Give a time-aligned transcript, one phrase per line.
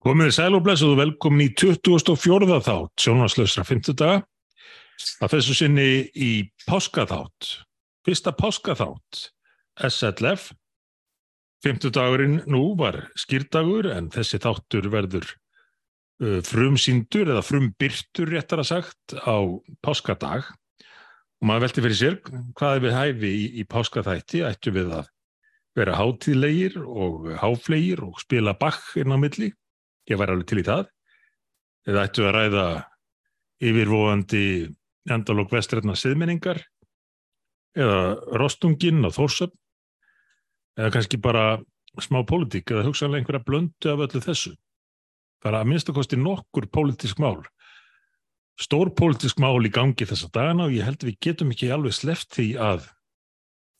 [0.00, 2.46] Komið í sæl og blessuð og velkomin í 24.
[2.64, 4.22] þátt sjónvarslausra 50 daga.
[4.96, 6.30] Það þessu sinni í
[6.64, 7.48] páskaþátt.
[8.08, 9.20] Fyrsta páskaþátt
[9.90, 10.54] SLF.
[11.68, 15.28] 50 dagurinn nú var skýrdagur en þessi þáttur verður
[16.48, 19.36] frumsýndur eða frumbyrtur réttar að sagt á
[19.84, 20.48] páskadag.
[21.44, 22.20] Og maður velti fyrir sér
[22.56, 24.46] hvað er við hæfi í, í páskaþætti.
[24.48, 25.12] Ættu við að
[25.76, 29.52] vera hátíðlegir og háflegir og spila bakk inn á milli
[30.08, 30.88] ég væri alveg til í það.
[31.88, 32.66] Eða ættu að ræða
[33.60, 34.44] yfirvóandi
[35.10, 36.60] endalók vestrætna siðmenningar
[37.76, 38.00] eða
[38.40, 39.54] rostungin og þórsöp
[40.78, 41.44] eða kannski bara
[42.00, 44.54] smá pólitík eða hugsanlega einhverja blöndu af öllu þessu.
[45.40, 47.40] Bara að minnst að kosti nokkur pólitísk mál.
[48.60, 51.96] Stór pólitísk mál í gangi þessa dagana og ég held að við getum ekki alveg
[51.96, 52.88] sleft því að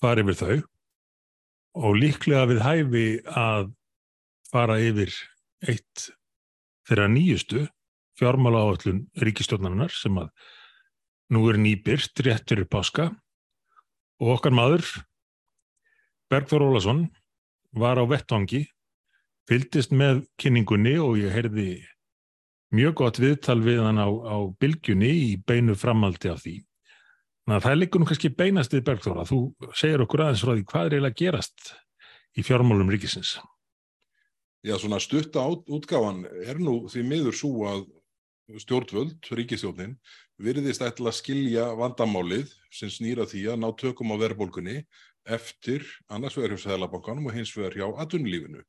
[0.00, 0.56] fara yfir þau
[1.80, 3.68] og líklega við hæfi að
[4.50, 5.12] fara yfir
[5.68, 6.08] eitt
[6.88, 7.66] þeirra nýjustu
[8.20, 10.30] fjármála áallun ríkistjórnarinnar sem að
[11.34, 13.10] nú er nýbyrt réttur í páska
[14.20, 14.84] og okkar maður
[16.30, 17.08] Bergþór Ólason
[17.74, 18.64] var á vettvangi
[19.50, 21.70] fyldist með kynningunni og ég heyrði
[22.74, 26.60] mjög gott viðtal við hann á, á bylgjunni í beinu framaldi af því.
[27.42, 29.24] Þannig að það er líkunum kannski beinast við Bergþóra.
[29.26, 29.38] Þú
[29.74, 31.72] segir okkur aðeins frá því hvað er eiginlega gerast
[32.38, 33.32] í fjármálum ríkisins.
[34.60, 37.86] Já, svona stutta útgáfan er nú því miður svo að
[38.60, 39.94] stjórnvöld, ríkistjórnin,
[40.36, 44.82] virðist ætla að skilja vandamálið sem snýra því að ná tökum á verðbólkunni
[45.24, 48.60] eftir annars vegar hjá Sæðlabankanum og hins vegar hjá atvinnulífinu.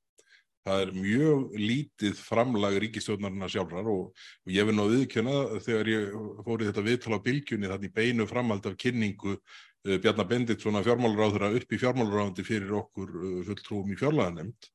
[0.64, 4.12] Það er mjög lítið framlag ríkistjórnarna sjálfrar og,
[4.48, 8.78] ég vil ná viðkjöna þegar ég fóri þetta viðtala á bylgjunni þannig beinu framhald af
[8.80, 14.72] kynningu uh, Bjarnar Bendit svona fjármálaráður upp í fjármálaráðandi fyrir okkur uh, fulltrúum í fjárlaganemnd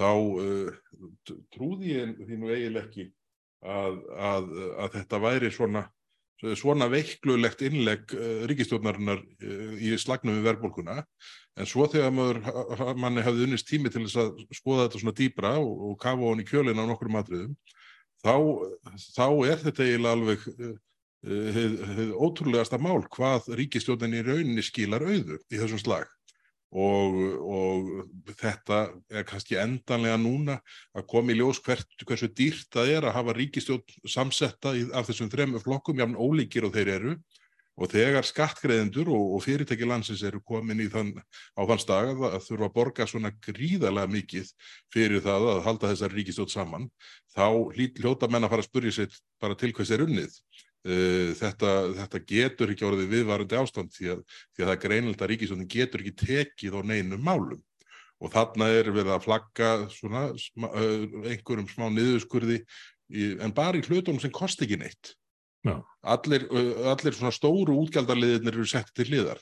[0.00, 0.70] þá uh,
[1.54, 3.10] trúði ég því nú eiginlega ekki
[3.64, 4.48] að, að,
[4.84, 5.84] að þetta væri svona,
[6.58, 10.98] svona veiklulegt innlegg uh, ríkistjórnarinnar uh, í slagnum við verðbólkuna
[11.54, 12.42] en svo þegar maður,
[12.98, 16.46] manni hafði unnist tími til þess að skoða þetta svona dýbra og, og kafa honi
[16.48, 17.54] kjölin á nokkur matriðum
[18.24, 18.34] þá,
[19.14, 20.50] þá er þetta eiginlega alveg
[22.20, 26.10] ótrúlegasta mál hvað ríkistjórnin í rauninni skilar auðu í þessum slag
[26.74, 28.78] Og, og þetta
[29.14, 30.56] er kannski endanlega núna
[30.90, 35.06] að koma í ljós hvert, hversu dýrt það er að hafa ríkistjón samsetta í, af
[35.06, 37.14] þessum þremu flokkum, jáfn ólíkir og þeir eru
[37.74, 41.14] og þegar skattgreðendur og, og fyrirtæki landsins eru komin þann,
[41.58, 44.52] á þann stag að, að þurfa að borga svona gríðarlega mikið
[44.94, 46.86] fyrir það að halda þessar ríkistjón saman,
[47.34, 50.38] þá hljóta menn að fara að spurja sér bara til hvers er unnið.
[50.84, 54.18] Uh, þetta, þetta getur ekki orðið viðvarandi ástand því að,
[54.52, 57.62] því að það greinilegt að ríkisvöndin getur ekki tekið á neinum málum.
[58.20, 63.80] Og þarna er við að flagga svona, sma, uh, einhverjum smá niðurskurði í, en bara
[63.80, 65.14] í hlutunum sem kosti ekki neitt.
[65.64, 69.40] Allir, uh, allir svona stóru útgjaldarliðinir eru sett til hliðar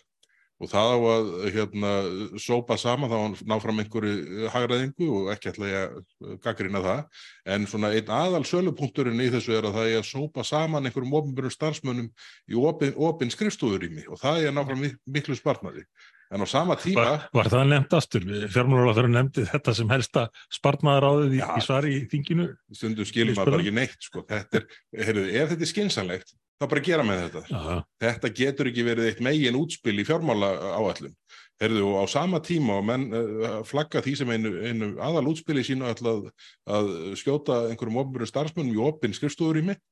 [0.63, 1.93] og það á að hérna,
[2.39, 7.27] sópa sama þá að ná fram einhverju hagraðingu og ekki ætla ég að gaggrina það
[7.57, 11.17] en svona einn aðal sölupunkturinn í þessu er að það er að sópa saman einhverjum
[11.19, 12.11] ofinbjörnum starfsmönnum
[12.47, 14.85] í opin, opin skrifstúðurými og það er að ná fram
[15.19, 15.87] miklu spartnaði
[16.33, 18.29] en á sama tíma Var, var það nefnt aftur?
[18.55, 22.47] Fjármálaráður nefndi þetta sem helsta spartnaðaráðið í, í svari í þinginu?
[22.73, 24.25] Stundum skilum maður bara ekki neitt sko.
[24.31, 24.69] þetta er,
[25.09, 27.43] heyrðu, ef þetta er skinsanlegt þá bara gera með þetta.
[27.59, 27.77] Aha.
[28.05, 31.15] Þetta getur ekki verið eitt megin útspil í fjármála áallum.
[31.63, 35.63] Herðu og á sama tíma og menn uh, flagga því sem einu, einu aðal útspili
[35.67, 36.31] sínu að,
[36.67, 39.83] að skjóta einhverjum ofnbjörnum starfsmönnum í opinn skrifstúður í mig,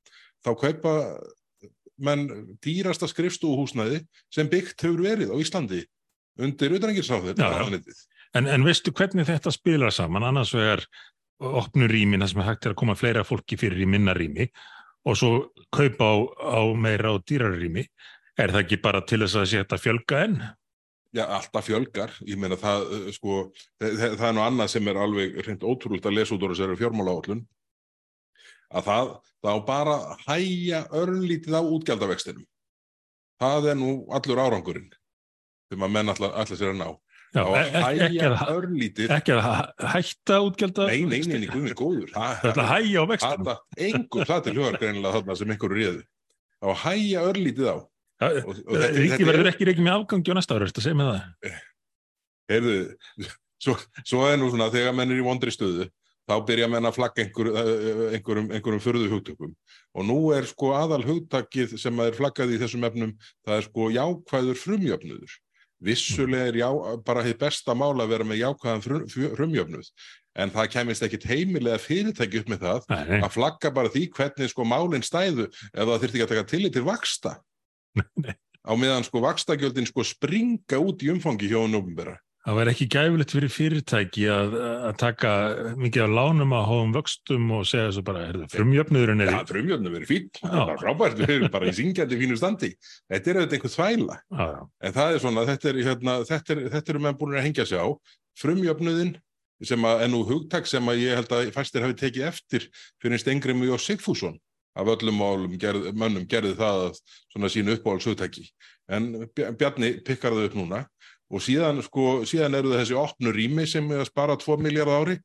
[0.43, 0.95] þá kaupa
[2.01, 2.25] menn
[2.63, 4.01] dýrasta skrifstúðuhúsnaði
[4.33, 5.83] sem byggt hefur verið á Íslandi
[6.41, 7.39] undir auðvitaðingirsáður.
[8.35, 10.25] En, en veistu hvernig þetta spilar saman?
[10.27, 10.85] Annars vegar
[11.41, 14.47] opnur rýmin þar sem hægt er að koma fleira fólki fyrir í minna rými
[15.07, 15.31] og svo
[15.73, 16.15] kaupa á,
[16.59, 17.85] á meira og dýrarrými,
[18.37, 20.41] er það ekki bara til þess að setja fjölga enn?
[21.11, 22.85] Já, alltaf fjölgar, ég meina það,
[23.17, 23.41] sko,
[23.81, 26.77] það, það er nú annað sem er alveg reynd ótrúld að lesa út úr þessari
[26.79, 27.41] fjármála átlun,
[28.71, 29.11] að það,
[29.43, 32.47] það á bara hæja örlítið á útgjaldavextinum.
[33.41, 34.87] Það er nú allur árangurinn,
[35.67, 36.89] þegar maður menn allar sér að ná.
[37.31, 38.41] Já, ekki að,
[39.15, 39.45] ekki að
[39.93, 42.09] hætta útgjölda Nei, nei, nei, nei, góður.
[42.19, 47.77] Að hæja á það til hugar greinilega þarna sem einhverju var að hæja örlítið á.
[48.97, 51.55] Ríki verður ekki reikið með afgangi á næsta ára, þetta segir mig það?
[52.51, 52.75] Heyrðu,
[53.63, 55.87] svo, svo er nú svona þegar menn er í vondri stöðu
[56.27, 57.49] þá byrja menn að flagga einhver,
[58.11, 59.55] einhverjum, einhverjum förðu hugtökum.
[59.95, 63.15] Og nú er sko aðal hugtakið sem er flaggað í þessum efnum
[63.47, 65.39] það er sko jákvæður frumjöfnuður
[65.81, 66.69] vissulega er já,
[67.05, 68.83] bara hitt besta mála að vera með jákvæðan
[69.37, 69.91] frumjöfnuð
[70.41, 74.51] en það kemist ekkit heimilega fyrirtæki upp með það Nei, að flagga bara því hvernig
[74.53, 77.35] sko málinn stæðu ef það þyrfti ekki að taka tillit til vaksta
[78.21, 78.35] Nei.
[78.63, 83.33] á meðan sko vakstagjöldin sko springa út í umfangi hjá ofnbæra það væri ekki gæfilegt
[83.35, 84.53] fyrir fyrirtæki að,
[84.89, 85.31] að taka
[85.77, 89.39] mikið af lánum að háum vöxtum og segja svo bara, er það frumjöfniðurinn er Já,
[89.43, 89.49] í...
[89.51, 92.71] frumjöfnum verið fín, það er frábært, við erum bara í syngjandi fínu standi.
[93.13, 96.55] Þetta er auðvitað einhver þvæla, Já, já, en það er svona, þetta er, hérna, þetta
[96.55, 97.87] er, þetta eru menn búin að hengja sig á.
[98.41, 99.11] Frumjöfnuðin,
[99.69, 102.65] sem að, en nú hugtak sem að ég held að fæstir hafi tekið eftir
[103.03, 104.39] fyrir Stengrim og Sigfússon
[104.79, 106.99] af öllum málum gerð, mönnum gerði það að
[107.35, 108.45] svona sínu uppáhaldshugtaki.
[108.89, 110.79] En Bja- Bjarni pikkar það upp núna
[111.31, 115.17] og síðan, sko, síðan eru þessi opnu rými sem er að spara 2 miljardar ári.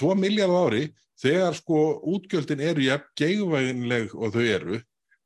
[0.00, 0.88] 2 miljardar ári
[1.22, 1.84] þegar sko
[2.14, 4.80] útgjöldin eru jafn geigvænleg og þau eru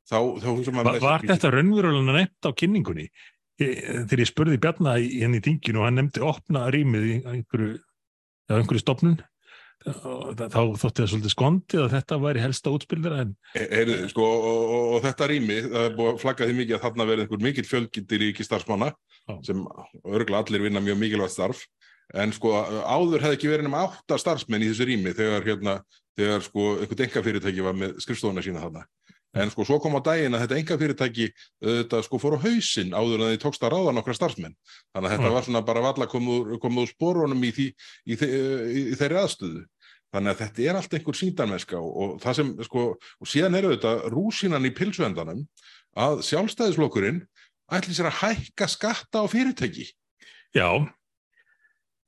[0.09, 0.49] þá, þá
[0.79, 3.09] Var, var þetta raunverulega nefnt á kynningunni?
[3.59, 7.73] Ég, þegar ég spurði Bjarna henni í þinginu og hann nefndi opna rýmið í einhverju,
[8.53, 9.19] einhverju stopnun
[9.79, 14.63] þá þá þótti það svolítið skondið að þetta væri helsta útspildir en Heyrðu, sko, og,
[14.63, 17.45] og, og þetta rými, það er búið að flagga því mikið að þarna verði einhver
[17.45, 18.89] mikill fjölgildir í ekki starfsmanna.
[19.45, 19.63] Sem
[20.03, 21.63] örgulega allir vinna mjög mikilvægt starf.
[22.17, 25.75] En sko áður hefði ekki verið nema átta starfsmenn í þessu rými þegar hérna,
[26.17, 28.85] þegar sko einhvern enga fyrirtæki var með skrifstofuna sína þarna.
[29.37, 31.27] En sko svo kom á daginn að þetta enga fyrirtæki
[31.61, 34.55] þetta sko fór á hausinn áður en þið tókst að ráða nokkra starfsmenn.
[34.89, 38.29] Þannig að þetta var svona bara valla komið úr, sporunum í, í, þe
[38.73, 39.61] í, þeirri aðstöðu.
[40.09, 43.75] Þannig að þetta er allt einhver síndarmennska og, og það sem, sko, og síðan eru
[43.75, 45.43] þetta rúsinan í pilsuendanum
[45.99, 47.21] að sjálfstæðisflokkurinn
[47.77, 49.89] ætli sér að hækka skatta á fyrirtæki.
[50.55, 50.69] já.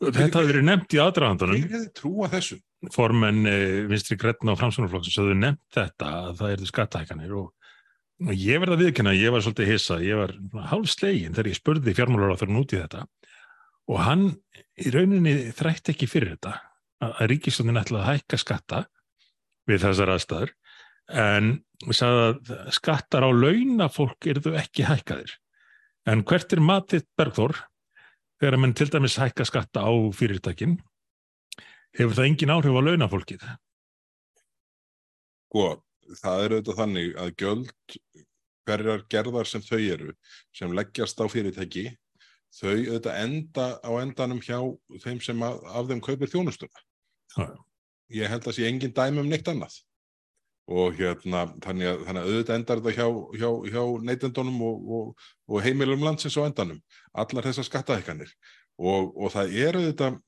[0.01, 2.55] Þetta hafði verið nefnt í aðdraðandunum Hver hefði trúa þessu?
[2.89, 7.51] formenn eh, vinstri gretna og framsvonarflokksins höfðu nefnt þetta að það erðu skattahækanir og,
[8.25, 10.33] og ég verða að viðkenna, ég var svolítið hissa, ég var
[10.71, 13.03] hálfslegin þegar ég spurði fjármálar á þeirra út í þetta.
[13.91, 14.25] Og hann
[14.81, 16.55] í rauninni þrætti ekki fyrir þetta
[17.05, 18.81] að, ríkistjónin ætlaði að hækka skatta
[19.69, 20.55] við þessar aðstæður.
[21.21, 21.53] En
[21.91, 25.37] sagði að skattar á launafólk eru ekki hækkaðir
[26.09, 27.57] en hvert er matið Bergþór
[28.41, 30.79] þegar að menn til dæmis hækka skatta á fyrirtækin
[31.97, 33.45] hefur það engin áhrif á launafólkið?
[35.51, 35.65] Sko,
[36.21, 37.97] það er auðvitað þannig að gjöld
[38.67, 40.15] hverjar gerðar sem þau eru
[40.55, 41.85] sem leggjast á fyrirtæki
[42.55, 44.57] þau auðvitað enda á endanum hjá
[45.03, 46.83] þeim sem að, af þeim kaupir þjónustuna.
[48.11, 49.77] Ég held að sé engin dæmi um neitt annað.
[50.71, 53.07] Og hérna, þannig að, þannig að auðvitað endar þetta hjá,
[53.41, 56.77] hjá, hjá neytendunum og, og, og heimilum landsins á endanum.
[57.17, 58.29] Allar þessar skattahækkanir.
[58.79, 60.21] Og, og það er auðvitað,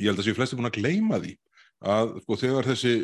[0.00, 1.34] ég held að séu flesti búin að gleyma því
[1.90, 2.94] að sko, þegar þessi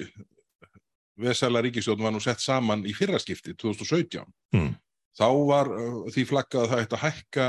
[1.17, 4.75] vesela ríkisjóðn var nú sett saman í fyrraskipti 2017 Mm.
[5.17, 7.47] þá var uh, því flaggað að það ætti að hækka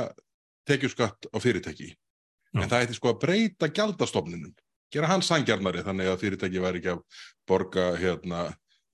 [0.68, 2.62] tekjuskatt á fyrirtæki Já.
[2.64, 4.54] en það ætti sko að breyta gjaldastofninum
[4.92, 7.04] gera hann sangjarnari þannig að fyrirtæki væri ekki að
[7.48, 8.46] borga hérna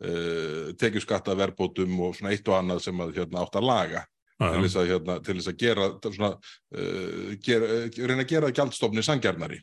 [0.04, 4.04] uh, tekjuskatta verbótum og svona eitt og annað sem að hérna átt að laga
[4.42, 6.32] Já, til þess að, hérna, til þess að gera svona,
[6.76, 9.62] uh, gera, uh, reyna að gera gjaldstofni sangjarnari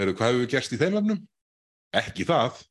[0.00, 1.18] Heru, hvað hefur við gerst í þeim efnum?
[1.92, 2.62] Ekki það.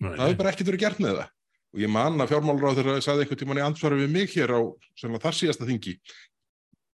[0.00, 1.32] Nei, það hefur bara ekkert verið gert með það.
[1.74, 4.54] Og ég man að fjármálur á þeirra sagði einhvern tímann í ansvari við mig hér
[4.56, 4.60] á
[5.20, 5.98] þar síðasta þingi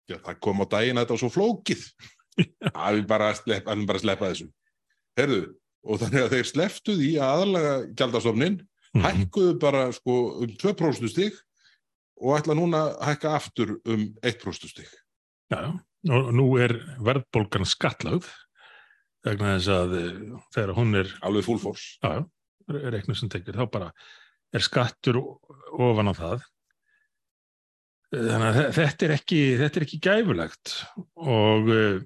[0.07, 1.83] já það kom á daginn að þetta var svo flókið.
[2.71, 4.45] Að við bara, að sleppa þessu.
[5.19, 5.41] Herðu,
[5.83, 8.76] og þannig að þeir sleftu því að aðalega gjaldastofnin Mhm.
[9.03, 11.35] Hækkuðu bara sko um 2% stig
[12.21, 14.89] og ætla núna að hækka aftur um 1% stig
[15.53, 15.71] Já,
[16.11, 16.73] og nú er
[17.05, 18.25] verðbólgan skattlagð
[19.27, 20.17] vegna þess að eh,
[20.55, 21.97] þegar hún er, alveg full force.
[22.03, 22.21] Já,
[22.67, 23.87] reiknum sem tekir, þá bara
[24.55, 25.17] er skattur
[25.75, 26.45] ofan á það.
[28.13, 30.75] Þannig að þe- þetta er ekki, þetta er ekki gæfulegt
[31.19, 31.97] og eh,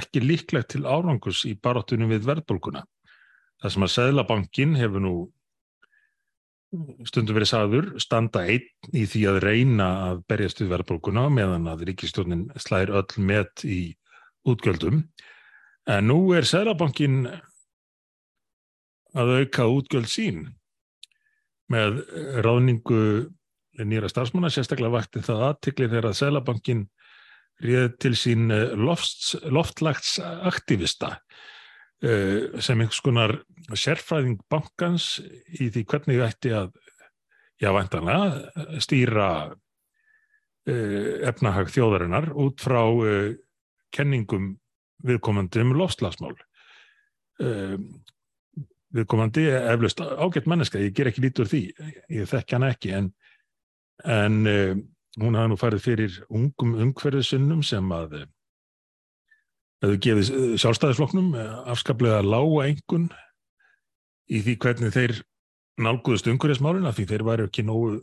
[0.00, 2.82] ekki líklegt til árangus í baráttunum við verðbólguna.
[3.62, 5.14] Það sem að Seðlabankin hefur nú
[7.08, 11.86] stundum verið sagður standa einn í því að reyna að berjast við verðbólguna meðan að
[11.90, 13.80] ríkistjórnin slæðir öll met í
[14.46, 15.02] útgjöldum.
[15.86, 17.26] En nú er Seðlabankin
[19.16, 20.44] að auka útgjöld sín
[21.72, 22.02] með
[22.44, 23.00] ráðningu
[23.84, 26.84] nýra starfsmanna, sérstaklega vakti það aðtikli þegar að Seðlabankin
[27.64, 28.72] réð til sín eh,
[32.04, 33.36] eh, sem einhvers konar
[33.72, 35.16] sérfræðing bankans
[35.58, 36.72] í því hvernig þið ætti að,
[37.62, 39.28] já, vantanlega, stýra
[40.68, 43.36] eh, efnahag þjóðarinnar út frá eh,
[43.94, 44.54] kenningum
[45.06, 46.34] viðkomandi um lofslagsmál.
[48.96, 51.60] Viðkomandi eflaust ágætt manneska, ég ger ekki lítur því,
[52.16, 53.10] ég þekki hana ekki, en,
[54.08, 54.38] en
[55.20, 58.16] hún hafði nú farið fyrir ungum umhverfisunnum sem að
[59.84, 60.30] hefðu gefið
[60.62, 61.32] sjálfstæðisflokknum
[61.72, 63.08] afskaplega lága engun
[64.32, 65.16] í því hvernig þeir
[65.82, 67.98] nálguðust umhverjasmálina því þeir væri ekki nógu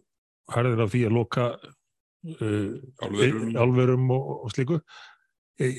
[0.53, 2.69] harðir af því að loka uh,
[3.03, 3.55] Álverum.
[3.57, 4.79] álverum og, og slíku
[5.61, 5.69] E,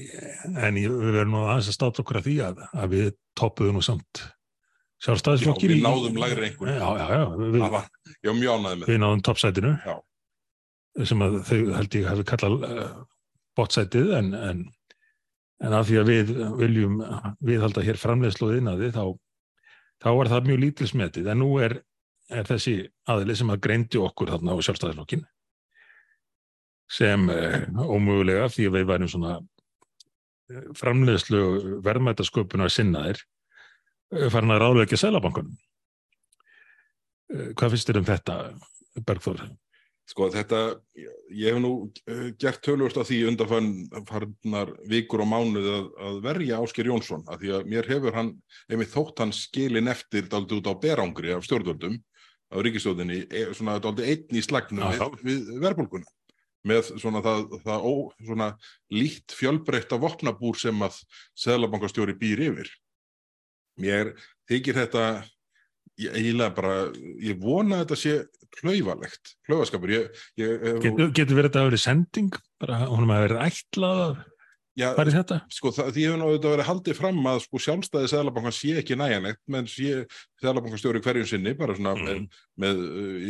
[0.62, 3.82] en við verðum nú aðeins að státa okkur að því að, að við toppuðum nú
[3.82, 4.20] samt
[5.02, 6.18] sjálfstæðisflokkir Já, við náðum
[7.64, 9.96] Það var, ég mjög ánægði með við náðum toppsætinu Já.
[11.10, 12.84] sem að þau held ég hafi kallað uh,
[13.58, 14.62] bottsætið en, en,
[15.62, 16.98] en af því að við viljum
[17.44, 19.04] viðhalda hér framleiðslu og innaði þá,
[20.02, 21.78] þá var það mjög lítilsmetið en nú er,
[22.32, 22.76] er þessi
[23.10, 25.24] aðili sem að greindi okkur þarna á sjálfstæðisflokkin
[26.90, 33.22] sem uh, ómögulega því að við værum svona eh, framleiðslu og verðmætasköpunar sinnaðir
[34.12, 35.56] eh, farin að ráðleggja selabankunum.
[37.56, 38.34] Hvað finnst þér um þetta,
[39.08, 39.40] Bergþór?
[40.04, 40.58] Sko þetta,
[41.32, 46.58] ég hef nú uh, gert tölvöld af því undanfarnar vikur og mánuð að, að verja
[46.60, 48.34] Ásker Jónsson, af því að mér hefur hann,
[48.68, 51.96] einmitt þótt hann skilin eftir daldið út á berangri af stjórnvöldum
[52.52, 53.22] á ríkistjóðinni,
[53.56, 54.92] svona daldið einn í slagnum
[55.24, 56.12] við, við verðbólguna
[56.68, 57.92] með svona það, það ó,
[58.24, 58.48] svona
[58.92, 60.96] lítt fjölbreytta vopnabúr sem að
[61.44, 62.70] Seðlabankastjóri býr yfir.
[63.80, 64.14] Mér
[64.48, 65.04] þykir þetta
[66.00, 66.74] ég, eiginlega bara,
[67.22, 68.14] ég vona að þetta sé
[68.54, 69.92] klaufalegt, klaufaskapur.
[69.94, 72.38] Ég, ég, Getur, verið þetta að verið sending?
[72.62, 74.16] Bara honum að verið ætlað að
[74.78, 75.36] já, fara í þetta?
[75.54, 79.40] sko, það, því hefur auðvitað verið haldið fram að sko, sjálfstæði Seðlabankan sé ekki næjanlegt,
[79.54, 80.04] menn sé
[80.42, 82.04] Seðlabankastjóri hverjum sinni, bara svona Mhm.
[82.04, 82.82] með, með,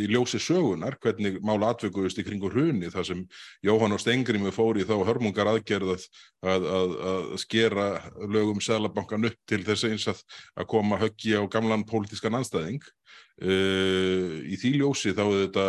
[0.03, 3.21] í ljósi sögunar, hvernig mála atvökuðust í kringu hruni, það sem
[3.63, 6.07] Jóhann og Stengrimu fór í þá hörmungar aðgerð að,
[6.43, 7.87] að, að, skera
[8.27, 10.21] lögum Seðlabankan upp til þess eins að,
[10.57, 12.81] að koma höggi á gamlan pólitískan anstæðing.
[13.35, 15.63] Uh, í því ljósi þá þetta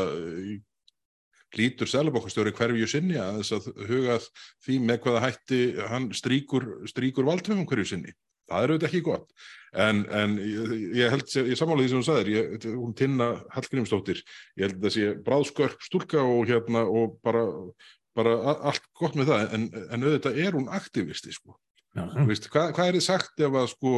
[1.54, 4.30] hlýtur Seðlabankastjóri hverju sinni að þess að huga að
[4.66, 5.60] því með hvaða hætti
[5.92, 8.16] hann stríkur, stríkur valdhöfum hverju sinni.
[8.46, 9.28] Það er auðvitað ekki gott.
[9.76, 14.22] En, en ég, ég held, ég samála því sem hún sagðir, ég, hún tinna Hallgrímsdóttir,
[14.56, 17.42] ég held að sé bráðskörp stúlka og hérna og bara,
[18.16, 18.36] bara
[18.70, 21.58] allt gott með það, en, en auðvitað er hún aktivisti, sko.
[21.96, 23.92] Já, Þú Veist, hvað, er þið sagt ef að sko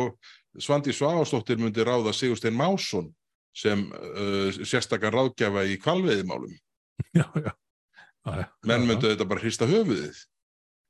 [0.63, 3.11] Svandi Svavastóttir myndi ráða Sigurstein Másson
[3.59, 6.55] sem uh, sérstakann ráðgjafa í kvalveiðimálum?
[7.19, 7.53] já, já.
[7.53, 10.19] já, menn myndu þetta bara hrista höfuðið.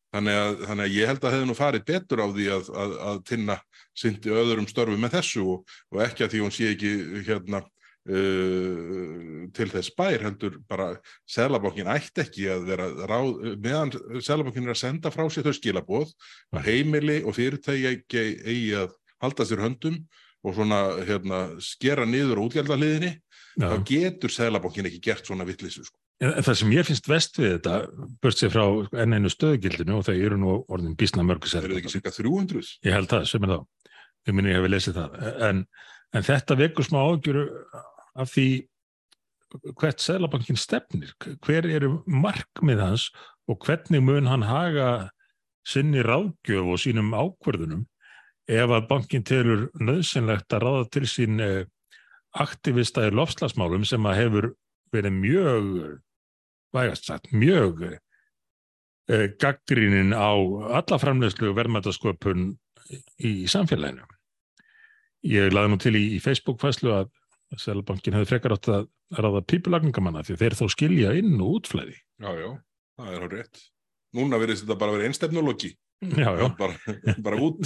[0.09, 2.93] Þannig að, þannig að ég held að hefði nú farið betur á því að, að,
[3.11, 3.57] að tinna
[3.93, 6.93] syndi öðrum störfum með þessu og, og ekki að því hún sé ekki
[7.27, 10.89] hérna uh, til þess bær heldur bara
[11.29, 13.93] Sælabankin ætti ekki að vera ráð, meðan
[14.25, 16.15] Sælabankin er að senda frá sér þau skilaboð
[16.57, 20.01] að heimili og fyrirtæki eigi, að halda sér höndum
[20.47, 23.17] og svona hérna, skera niður útgjaldaliðinni,
[23.59, 23.67] já.
[23.73, 25.99] þá getur Sælabankin ekki gert svona vittlisu sko.
[26.19, 27.75] Það sem ég finnst vest við þetta,
[28.23, 28.65] burt sér frá
[29.05, 31.69] enn einu stöðugildinu og þau eru nú orðin bísna Það mörgusett.
[31.69, 33.93] eru ekki cirka 300 Ég held það, sem er þá.
[34.27, 35.21] Ég minni ég hefði lesið það.
[35.47, 35.63] En,
[36.19, 37.45] en þetta vekur smá ágjöru
[38.19, 38.49] af því
[39.79, 41.15] hvert Sælabankin stefnir.
[41.47, 43.07] Hver eru markmið hans
[43.49, 44.91] og hvernig mun hann haga
[45.69, 47.87] sinni ráðgjöf og sínum ákvörðunum
[48.49, 51.65] ef að bankin telur nöðsynlegt að ráða til sín eh,
[52.37, 54.51] aktivista í lofslagsmálum sem að hefur
[54.95, 55.71] verið mjög,
[56.75, 60.33] vægast sagt, mjög eh, gaggrínin á
[60.81, 62.51] alla framleiðslu og verðmætasköpun
[63.25, 64.05] í samfélaginu.
[65.29, 67.11] Ég laði nú til í, í Facebook-fæslu að
[67.59, 71.97] Sælabankin hefði frekar átt að ráða pípulagningamanna því þeir þó skilja inn og útflæði.
[72.21, 72.49] Já, já,
[73.01, 73.63] það er á rétt.
[74.17, 76.75] Núna verðist þetta bara að vera einstefnuloki, Já, já, bara,
[77.27, 77.59] bara út,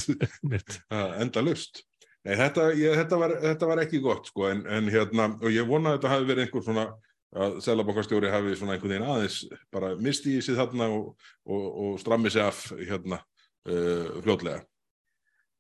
[1.23, 1.83] enda lust.
[2.23, 5.67] Nei, þetta, ég, þetta, var, þetta var ekki gott, sko, en, en hérna, og ég
[5.67, 6.85] vona að þetta hafi verið einhver svona,
[7.43, 9.39] að Sælabankastjóri hafi svona einhvern veginn aðeins
[9.75, 11.09] bara misti í sig þarna og,
[11.49, 13.19] og, og strammi sig af, hérna,
[13.67, 14.63] uh, fljótlega.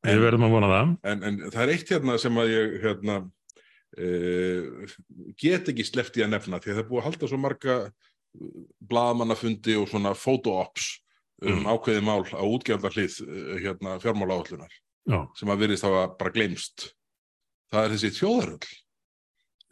[0.07, 0.93] Við verðum að vona það.
[1.11, 3.19] En, en það er eitt hérna sem að ég hérna,
[4.07, 4.95] uh,
[5.43, 7.79] get ekki sleppt í að nefna því að það er búið að halda svo marga
[8.93, 10.93] bladamannafundi og svona photo-ops
[11.43, 11.65] um Mm.
[11.75, 16.89] ákveðið mál á útgjaldarhlið uh, hérna, fjármála áallunar Já, sem að virðist hafa bara gleymst.
[17.73, 18.71] Það er þessi þjóðaröll.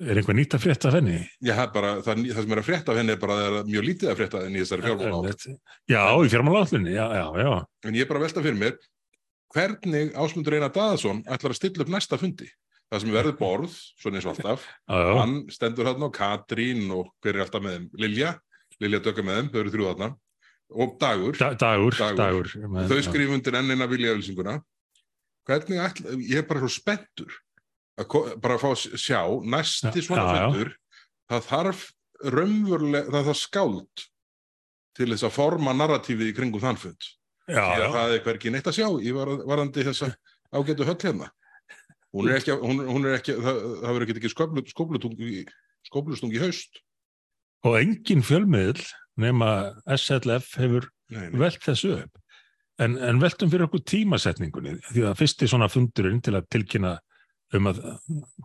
[0.01, 1.19] er einhver nýtt að frétta af henni?
[1.45, 4.11] Já, bara, það, það sem er að frétta af henni er bara er mjög lítið
[4.11, 5.59] að frétta henni í þessari fjármála áallun.
[5.93, 7.51] Já, í fjármálaállunni, já, já, já.
[7.85, 8.79] En ég er bara að velta fyrir mér
[9.55, 12.49] hvernig Ásmundur Einar Daðason ætlar að stilla upp næsta fundi.
[12.91, 14.65] Það sem verður borð, svona eins og alltaf,
[15.21, 18.33] hann stendur þarna og Katrín og hver er alltaf með þeim, Lilja
[18.81, 20.09] Lilja dökka með þeim, þau eru þrjú þarna
[20.81, 22.17] og Dagur, Da, dagur, Dagur.
[22.19, 22.51] dagur.
[22.71, 24.57] Men, þau skrif undir ennina viljaðlýsinguna
[25.49, 27.33] hvernig ætla, ég er bara svo spenntur
[28.01, 30.71] að bara að fá að sjá næsti svona fundur
[31.31, 31.83] það þarf
[32.35, 34.05] raunverulega, það þarf skáld
[34.99, 37.09] til þess að forma narratífið í kringum þann fund
[37.51, 40.11] því að það er hvergi neitt að sjá í var- varðandi þessa
[40.55, 41.31] ágætu höll hérna.
[42.11, 44.31] Hún er ekki, hún, hún er ekki það, það verður ekki
[45.91, 46.81] skóplustung í haust.
[47.65, 48.83] Og engin fjölmiðl
[49.21, 49.51] nema
[49.95, 50.89] SLF hefur
[51.39, 52.19] velt þessu upp.
[52.81, 56.95] En, en veltum fyrir okkur tímasetningunni, því að fyrsti svona fundurinn til að tilkynna
[57.59, 57.81] um að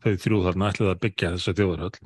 [0.03, 1.99] þau þrjú þarna ætlaði að byggja þessa þjóðarhöll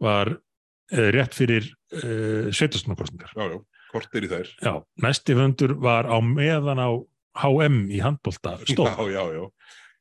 [0.00, 1.66] var uh, rétt fyrir
[1.98, 3.32] uh, sveitastunarkostningar.
[3.36, 3.58] Já, já,
[3.92, 4.52] kortir í þær.
[4.64, 4.72] Já,
[5.04, 6.88] næsti fundur var á meðan á
[7.42, 8.88] HM í handbólta stóð.
[9.10, 9.44] Já, já, já.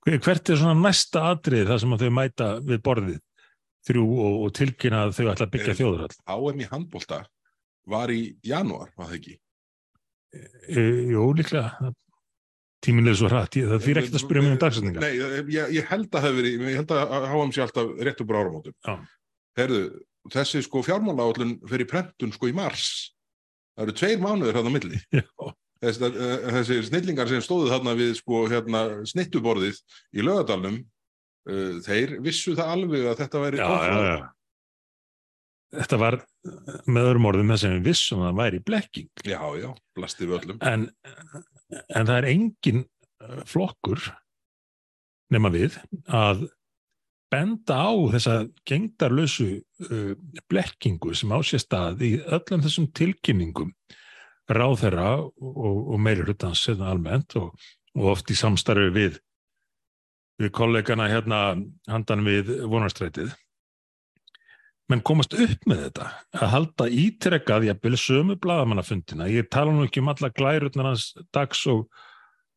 [0.07, 3.19] Hver- Hvert er svona næsta atrið þar sem þau mæta við borðið
[3.89, 6.15] þrjú og, og tilkynna að þau ætla að byggja Er- þjóðarhöll?
[6.29, 7.19] HM í handbólta
[7.89, 9.35] var í janúar, var það ekki?
[10.33, 10.81] E,
[11.13, 11.93] jú, líklega.
[12.79, 15.01] Tíminn er svo hratt, ég- það fyrir ekkert að spyrja mig um dagsetningar.
[15.03, 15.15] Nei,
[15.51, 18.29] ég, ég held að það hefur verið, ég held að HM sé alltaf rétt upp
[18.31, 18.75] á áramótum.
[18.87, 18.93] Já.
[19.59, 19.81] Herðu,
[20.31, 22.85] þessi sko fjármálaállun fyrir prentun sko í mars.
[23.75, 25.01] Það eru tveir mánuður hérna á milli.
[25.19, 25.25] Já.
[25.79, 29.77] Þessi, uh, þessi snillingar sem stóðu þarna við sko hérna snittuborðið
[30.15, 30.79] í lögadalnum,
[31.47, 33.69] uh, þeir vissu það alveg að þetta væri já.
[35.69, 36.15] Þetta var
[36.89, 39.09] með öðrum orðum það sem við vissum að það væri blekking.
[39.27, 40.61] Já, já, blasti við öllum.
[40.65, 40.87] En,
[41.93, 44.07] en það er engin eh, flokkur
[45.29, 45.77] nema við
[46.09, 46.47] að
[47.29, 48.35] benda á þessa
[48.65, 49.49] gengdarlösu
[49.85, 50.13] uh,
[50.49, 53.73] blekkingu sem á sér stað í öllum þessum tilkynningum
[54.49, 57.51] ráðherra og, og meiri hlutans hérna almennt og,
[57.93, 59.19] og oft í samstarfi við
[60.39, 61.41] við kollegana hérna
[61.91, 63.35] handan við vonarstrætið
[64.89, 66.07] menn komast upp með þetta
[66.39, 71.65] að halda ítrekkað jafnvel sömu blaðamannafundina, ég tala nú ekki um alla glærutnar hans dags
[71.69, 71.85] og,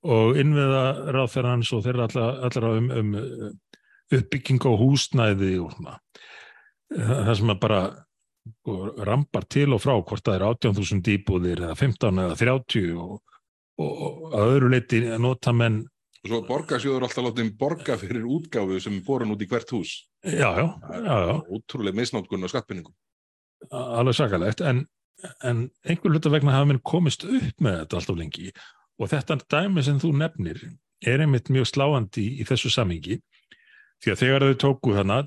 [0.03, 3.51] og innviða ráðferða hans og þeirra allra, allra um, um uh,
[4.13, 5.99] uppbygging á húsnæði og svona
[6.93, 7.83] það sem að bara
[9.07, 13.15] rampar til og frá hvort það er 18.000 íbúðir eða 15 eða 30 og,
[13.81, 15.83] og, og að öðru leiti nota menn
[16.23, 19.97] Og svo borgarsjóður alltaf látið borga fyrir útgáfu sem er borin út í hvert hús.
[20.23, 22.95] Já, já, já, já, Ótrúlega misnótkun á skattpinningum.
[23.71, 24.87] alveg sakalegt en,
[25.43, 28.53] en einhver hluta vegna hafa mér komist upp með þetta alltaf lengi
[28.99, 30.63] og þetta dæmi sem þú nefnir
[31.07, 33.21] er einmitt mjög sláandi í, í þessu samingi
[34.03, 35.23] því að þegar þau tóku hana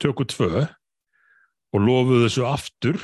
[0.00, 0.64] töku tvö
[1.74, 3.00] og lofuðu þessu aftur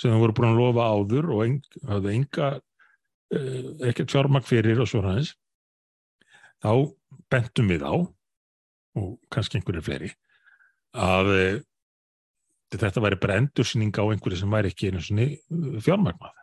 [0.00, 4.82] sem þau voru búin að lofa áður og eng, hafðu enga uh, ekkert fjármagn fyrir
[4.82, 5.34] og svo hans
[6.62, 6.72] þá
[7.32, 10.12] bentum við á og kannski einhverju fleiri
[10.92, 11.58] að uh,
[12.72, 15.28] þetta væri bara endursýning á einhverju sem væri ekki einu svona
[15.84, 16.38] fjármagnað.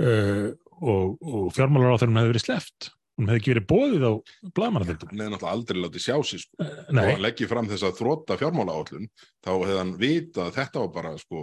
[0.00, 0.48] Uh,
[0.80, 4.12] og, og fjármálar á þeirrum hefði verið sleft hún hefði ekki verið bóðið á
[4.56, 6.64] blaðmannadöldum Hann hefði náttúrulega aldrei látið sjá sig sko.
[6.64, 9.08] Og hann leggi fram þess að þrótta fjármálaállun
[9.44, 11.42] þá hefði hann vita að þetta var bara sko,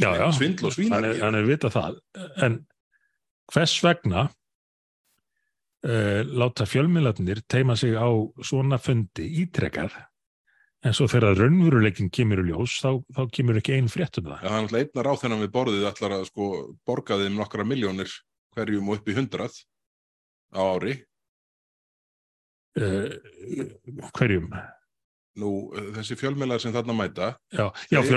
[0.00, 1.98] já, já, svindl og hann, svínari er- hann hefði vitað það.
[2.46, 2.56] En
[3.52, 4.22] hvers vegna
[5.84, 8.08] uh, láta fjölmiðlarnir teima sig á
[8.40, 9.92] svona fundi ítrekkað
[10.82, 14.44] en svo þegar raunveruleikin kemur í ljós þá, þá kemur ekki ein frétt um það
[14.44, 16.50] Já, hann ætla einna ráð þennan við borðið ætlar að sko,
[16.88, 18.12] borga þeim nokkra miljónir
[18.56, 19.58] hverjum og upp í hundrað
[20.52, 20.94] á ári.
[22.82, 23.10] uh,
[24.18, 24.48] hverjum
[25.40, 28.10] Nú, eh, þessi fjölmiðlar sem þarna mæta, já, já já,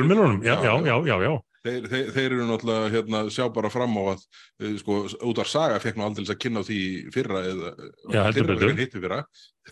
[0.44, 0.74] já, já.
[0.84, 1.34] já, já, já.
[1.66, 4.22] Þeir, þeir, þeir eru náttúrulega hérna, sjá bara fram á að
[4.62, 5.00] eh, sko,
[5.32, 6.80] útar saga fekk nú aldrei að kynna á því
[7.16, 7.74] fyrra eða
[8.14, 8.22] Já,
[8.94, 9.20] fyrra.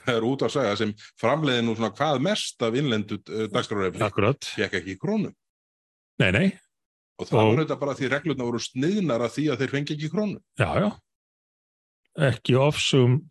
[0.01, 3.19] Það er útar saga sem framleiði nú svona hvað mest af innlendu
[3.53, 5.31] dagskrárefni akkurat fekk ekki í krónu.
[6.21, 6.47] nei, nei,
[7.21, 10.11] Og það var auðvitað bara því reglurna voru sniðnar að því að þeir fengi ekki
[10.13, 10.39] krónu.
[10.57, 10.89] já, já
[12.29, 13.21] ekki ofsum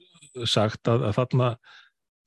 [0.49, 1.49] sagt að, að þarna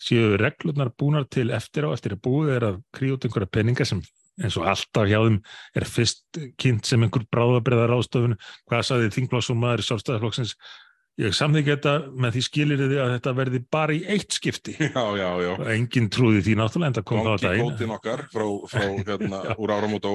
[0.02, 3.88] séu reglurnar búnar til eftir á eftir að búið er að kríu út einhverja peninga
[3.88, 4.02] sem
[4.44, 5.38] eins og alltaf hjá þeim
[5.80, 10.56] er fyrst kynnt sem einhver bráðabriðar ástöfun hvað sagði þingblásum maður í sjálfstæðarflokksins
[11.16, 15.04] ég samþykja þetta með því skilir þið að þetta verði bara í eitt skipti Já,
[15.16, 15.52] já, já.
[15.56, 18.46] og enginn trúði því náttúrulega en það kom þá Kongi að daginn kótin okkar frá,
[18.74, 20.14] frá hérna, úr áramót á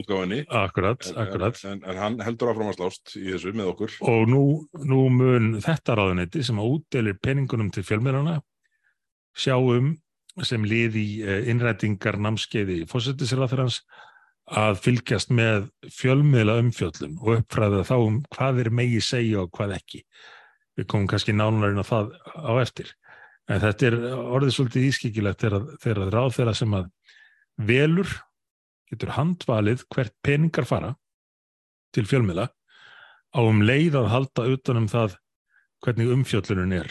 [0.00, 0.40] útgáfinni.
[0.64, 3.94] akkurat, En- akkurat En, en hann heldur áfram að slást í þessu með okkur.
[4.10, 4.42] og nú,
[4.90, 8.40] nú mun þetta ráðuneyti sem að útdelir peningunum til fjölmiðlana
[9.38, 9.92] sjáum
[10.46, 13.80] sem lið í eh, innrætingar námskeiði fósettisræðarans
[14.50, 19.76] að fylgjast með fjölmiðla umfjöllum og uppfræða þá um hvað er megi segja og hvað
[19.76, 20.00] ekki.
[20.78, 22.94] Við komum kannski nánarinn á það á eftir.
[23.50, 26.90] En þetta er orðið svolítið ískikilegt þegar, þegar ráð þeirra sem að
[27.70, 28.10] velur
[28.90, 30.94] getur handvalið hvert peningar fara
[31.94, 32.48] til fjölmiðla
[33.34, 35.16] á um leið að halda utanum það
[35.84, 36.90] hvernig umfjöllunum er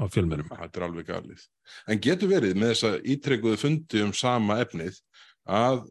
[0.00, 0.48] á fjölmiðlum.
[0.50, 1.46] Þetta er alveg galið.
[1.92, 4.98] En getur verið með þessa ítrekkuðu fundi um sama efnið
[5.44, 5.82] að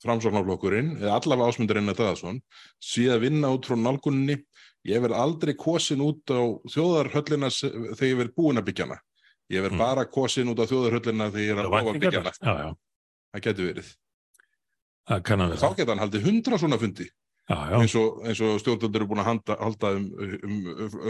[0.00, 2.38] framsóknarflokkurinn, eða allavega ásmundurinn að Daðason,
[2.80, 4.38] sé að vinna út frá nálgunni
[4.88, 6.40] ég verð aldrei kosin út á
[6.72, 9.00] þjóðarhöllina þegar ég verð búin að byggja hana
[9.52, 9.82] ég verð Mm.
[9.82, 12.70] bara kosin út á þjóðarhöllina þegar ég er að búa að byggja hana Já, já,
[13.34, 13.90] það getur verið
[15.10, 17.08] það kann að þá geta hann haldið hundra svona fundi
[17.50, 20.58] Já, já, eins og, og stjórnvöldur eru búin að handa, halda um, um,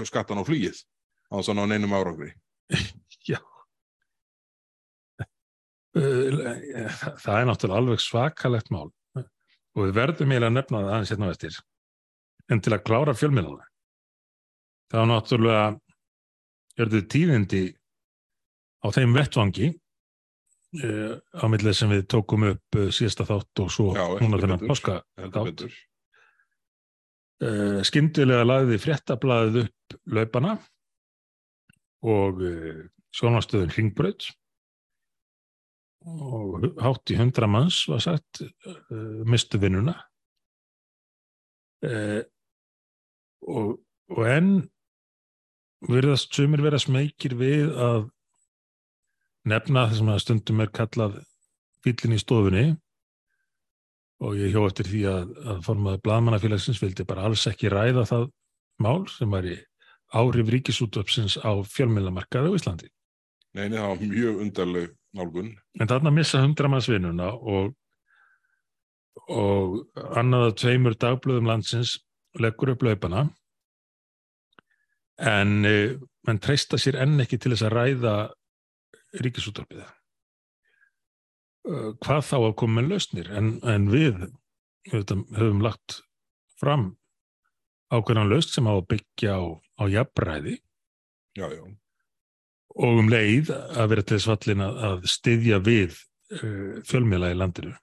[0.00, 0.82] um skattan á flugið
[1.30, 2.34] á ná neinum árangri.
[5.90, 6.86] Uh,
[7.18, 8.92] það er náttúrulega alveg svakalegt mál.
[9.74, 11.56] Og við verðum eiginlega að nefna það aðeins hérna á eftir.
[12.46, 13.66] En til að klára fjölmiðlana
[14.90, 15.66] þá náttúrulega
[16.78, 17.62] er þetta tíðindi
[18.82, 23.88] á þeim vettvangi uh, á millið sem við tókum upp uh, síðasta þátt og svo
[23.94, 25.66] Já, núna þennan páska þátt.
[27.44, 30.56] uh, skyndilega lagði fréttablaðið upp laupana
[32.06, 32.84] og uh,
[33.16, 34.30] sjónastöðun Hringbraut.
[36.00, 39.96] Og hátt í hundra manns var sagt uh, mistu vinnuna.
[41.84, 42.22] Uh,
[43.48, 43.78] og,
[44.12, 44.52] og enn
[45.88, 48.08] virðast sumir vera smekir við að
[49.48, 51.20] nefna það sem að stundum er kallað
[51.84, 52.66] fýllin í stofunni.
[54.20, 58.26] Og ég hjó eftir því að, að formaður blaðmannafélagsins vildi bara alls ekki ræða það
[58.84, 59.56] mál sem væri
[60.10, 62.88] áhrif ríkisútöpsins á fjölmiðlamarkaði á Íslandi.
[63.54, 67.72] Nei, nei, það var mjög undarleg nálgun En þarna missa hundra manns vinnuna og,
[69.30, 69.80] og
[70.18, 71.96] annað af tveimur dagblöðum landsins
[72.38, 73.26] leggur upp laupana
[75.20, 75.96] en uh,
[76.26, 78.14] menn treysta sér enn ekki til þess að ræða
[79.20, 79.82] ríkisútvarpið.
[81.68, 84.30] Uh, hvað þá að koma með lausnir en, en við
[84.90, 86.00] höfum lagt
[86.60, 86.94] fram
[87.90, 89.42] ákveðan laust sem á að byggja á,
[89.80, 89.84] á
[91.36, 91.60] já,
[92.76, 95.94] og um leið að vera til þess fallin að, að styðja við
[96.38, 97.76] uh, fjölmiðla í landinu.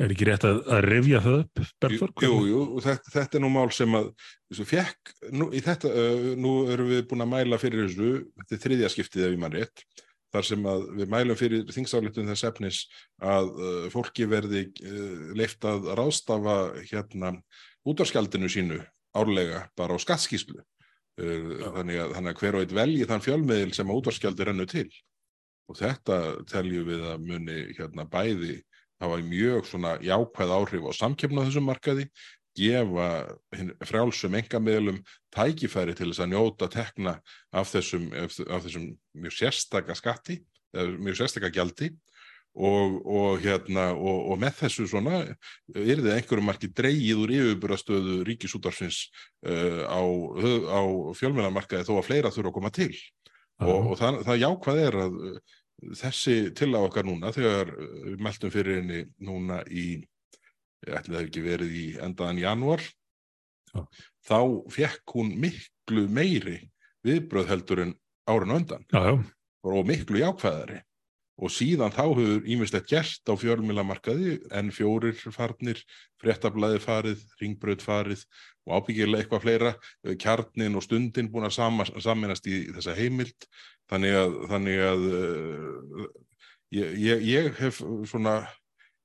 [0.00, 2.12] Er ekki rétt að, að rifja það upp, Bergþór?
[2.24, 4.08] Jú, jú, þetta, þetta er nú mál sem að
[4.50, 8.56] þessu fekk, nú, í þetta, uh, nú erum við búin að mæla fyrir þessu, þetta
[8.56, 9.84] er þriðja skiptið ef ég mann rétt,
[10.32, 12.80] þar sem að við mælum fyrir þingsáleitum þess efnis
[13.20, 16.56] að uh, fólki verði uh, leift að ráðstafa
[16.88, 17.36] hérna
[17.86, 18.80] útvarskjaldinu sínu
[19.16, 20.60] árlega bara á skattskíslu.
[21.20, 24.88] Uh, þannig, að, þannig að hver og eitt velji þann fjölmiðil sem útvarskjaldi rennu til.
[25.70, 26.20] Og þetta
[26.50, 28.60] teljum við að muni hérna bæði
[29.02, 32.06] hafa mjög svona jákvæð áhrif á samkefna þessum markaði,
[32.56, 33.08] gefa
[33.88, 35.00] frjálsum engamilum
[35.32, 37.14] tækifæri til þess að njóta tekna
[37.50, 40.38] af þessum, af þessum mjög sérstaka skatti,
[40.72, 41.90] mjög sérstaka gjaldi
[42.52, 48.18] og, og, hérna, og, og með þessu svona er þið einhverjum marki dreigið úr yfirbúrastöðu
[48.28, 49.06] ríkisútarsins
[49.48, 50.02] uh, á,
[50.68, 50.80] á
[51.16, 52.92] fjölmjölamarkaði þó að fleira þurfa að koma til.
[53.62, 55.58] Og, og það, það jákvæð er að uh,
[56.02, 59.86] þessi til á okkar núna þegar uh, við meldum fyrir henni núna í,
[60.84, 62.84] ég ætli það ekki verið í endaðan janúar
[63.72, 63.86] Já.
[64.28, 64.38] þá
[64.76, 66.58] fekk hún miklu meiri
[67.02, 68.84] viðbröð heldur en árun undan.
[68.92, 69.14] Já, já,
[69.72, 70.82] og miklu jákvæðari
[71.40, 75.80] og síðan þá hefur ímislegt gert á fjölmilamarkaði en fjórir farnir,
[76.20, 78.24] fréttablaði farið, ringbraut farið
[78.66, 79.72] og ábyggilega eitthvað fleira,
[80.04, 83.48] eh, kjarnin og stundin búin að sama, saminast í þessa heimild.
[83.90, 86.04] Þannig að, þannig að uh,
[86.72, 88.36] ég, ég, ég hef svona,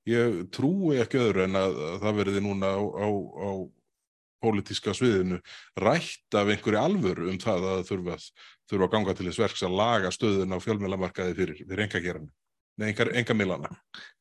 [0.08, 3.50] ég trúi ekki öðru en að, að það verði núna á, á, á
[4.42, 5.38] pólitíska sviðinu
[5.82, 8.18] rætt af einhverju alvöru um það að þurfa,
[8.70, 12.30] þurfa að ganga til þess verks að laga stöðun á fjölmiðlamarkaði fyrir, fyrir engagerana,
[12.78, 13.72] nei, enga, engamilana.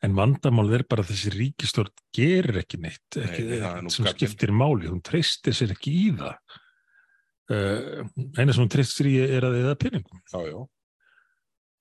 [0.03, 4.55] en vandamál er bara að þessi ríkistjórn gerir ekki neitt ekki, Nei, það sem skiptir
[4.55, 6.57] máli, hún treystir sér ekki í það.
[7.47, 8.01] Uh,
[8.35, 10.57] eina sem hún treystir í er að eða peningum Já, já,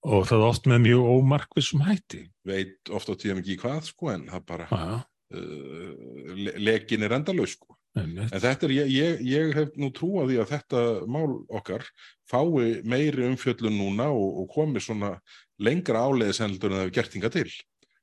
[0.07, 2.21] og það oft með mjög ómarkvissum hætti.
[2.47, 5.91] veit oft á tíðum ekki hvað, sko, en það bara, uh,
[6.39, 7.75] le lekin er endalaus, sko.
[8.01, 8.33] Einmitt.
[8.33, 11.87] En þetta er, ég, ég, ég hef nú trú á því að þetta mál okkar
[12.31, 15.17] fái meiri umfjöllun núna og, og komi svona
[15.63, 17.49] lengra áleiðis heldur en það hefur gert hinga til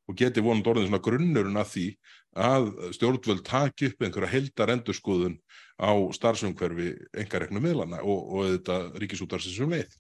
[0.10, 1.88] og geti vonandi orðin svona grunnurinn að því
[2.44, 5.38] að stjórnvöld taki upp einhverja heldar endurskoðun
[5.80, 6.90] á starfsumhverfi
[7.24, 9.94] engareknu miðlana og, og þetta ríkisútarsins um leið.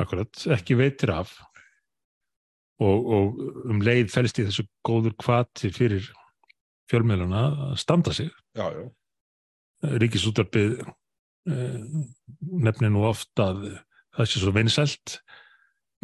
[0.00, 1.34] Akkurat, ekki veitir af
[2.82, 6.08] og, og um leið fælst í þessu góður kvati fyrir
[6.90, 8.30] fjölmiðluna að standa sig.
[8.56, 8.84] Já, já,
[10.00, 11.80] Ríkisútarpið eh,
[12.40, 13.66] nefnir nú oft að
[14.14, 15.18] það sé svo vinsælt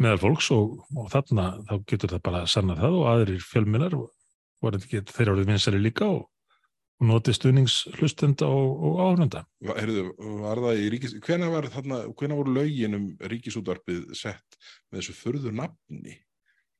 [0.01, 3.47] meðal fólks og, og þarna þá getur það bara að sanna það og aðrir
[4.85, 6.25] ekki þeirra orðið vinsæli líka og,
[7.01, 9.43] notið stuðningshlustenda og, og áhörnda.
[9.65, 10.03] Heyrðu,
[10.41, 11.15] var það í ríkis...
[11.25, 14.59] Hvenær var þarna, hvenær voru lögin um ríkisútvarpið sett
[14.91, 16.19] með þessu förðu nafni?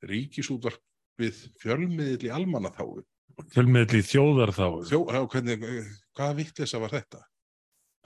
[0.06, 3.02] Ríkisútvarpið fjölmiðill í almannaþáu.
[3.56, 5.66] Fjölmiðli þjóðar þá Þjó, já, hvernig,
[6.18, 7.22] hvaða vittlisa var þetta?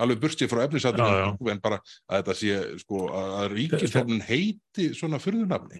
[0.03, 5.21] Alveg burstið frá Já, efnisatrinu en bara að þetta sé sko að ríkisstofnun heiti svona
[5.23, 5.79] fyrðunafni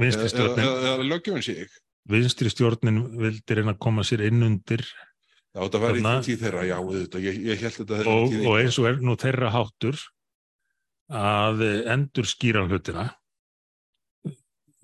[0.00, 1.66] vinstri eða, eða löggjöfin sig
[2.08, 6.40] vinstri stjórnin vildi reyna að koma sér inn undir Já, þetta var í Þarna- tíð
[6.44, 9.14] þeirra, já, auðvitað, ég, ég held þetta hefði og, tíð og eins og er nú
[9.20, 10.00] þeirra háttur
[11.16, 13.06] að endur skýra hlutina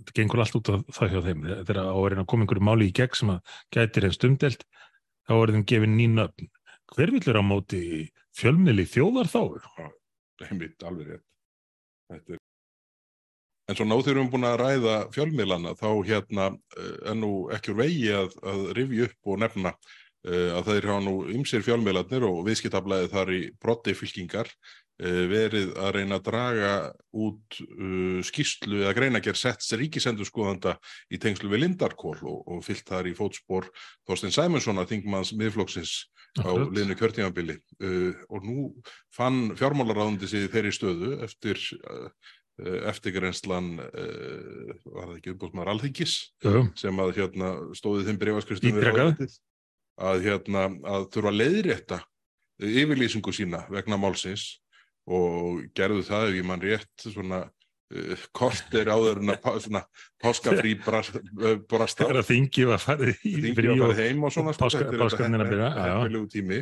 [0.02, 1.44] þetta gengur allt út af það hjá þeim.
[1.62, 4.66] Þegar á að reyna að koma einhverju máli í gegn sem að gætir einn stumdelt
[5.28, 6.52] þá er þeim gefin ný nöfn.
[6.92, 7.82] Hver vill vera á móti
[8.36, 9.42] fjölmiðli þjóðar þá?
[10.48, 11.26] Einmitt alveg rétt.
[12.12, 12.40] Þetta er...
[13.70, 17.72] en svo náður við erum búin að ræða fjölmiðlana þá hérna eh, er nú ekki
[17.72, 22.26] úr vegi að, að rifja upp og nefna uh, að þeir hafa nú ymsir fjölmiðlarnir
[22.28, 24.50] og viðskiptablaði þar í brotti fylkingar
[25.00, 26.72] verið að reyna að draga
[27.16, 30.76] út uh, skýslu eða greinager setts ríkisendurskoðanda
[31.10, 33.70] í tengslu við Lindarkól og, og fyllt þar í fótspor
[34.08, 35.94] Þorstein Sæmundssonar, þingmanns miðflokksins
[36.38, 37.58] á liðnu kjörtímabili.
[37.82, 38.68] Uh, og nú
[39.14, 42.08] fann fjármálaráðundi sig þeirri stöðu eftir uh,
[42.62, 46.12] eftirgrenslan var það ekki umbúðsmaður alþingis
[46.44, 49.22] Jú, sem að hérna stóði þeim brefaskristum Ítrekað.
[49.96, 51.98] að hérna að þurfa að leiðrétta
[52.62, 54.61] yfirlýsingu sína vegna málsins
[55.10, 59.82] og gerðu það ef ég mann rétt svona uh, korter áður en að svona
[60.22, 64.84] páskafrí brast, uh, brasta þegar þingi var farið í frí og heim og svona páska-
[64.84, 66.60] þetta páskarnir að byrja, heppilegu tími.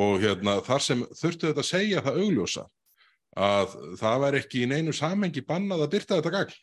[0.00, 2.66] Og hérna þar sem þurftu þetta að segja það augljósa
[3.40, 6.58] að það væri ekki í neinu samengi bannað að byrta þetta gagn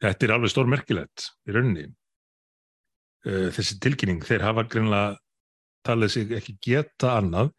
[0.00, 1.90] Þetta er alveg stór merkilegt í rauninni.
[3.28, 5.18] Uh, þessi tilkynning, þeir hafa greinlega
[5.84, 7.50] talið sig ekki geta annað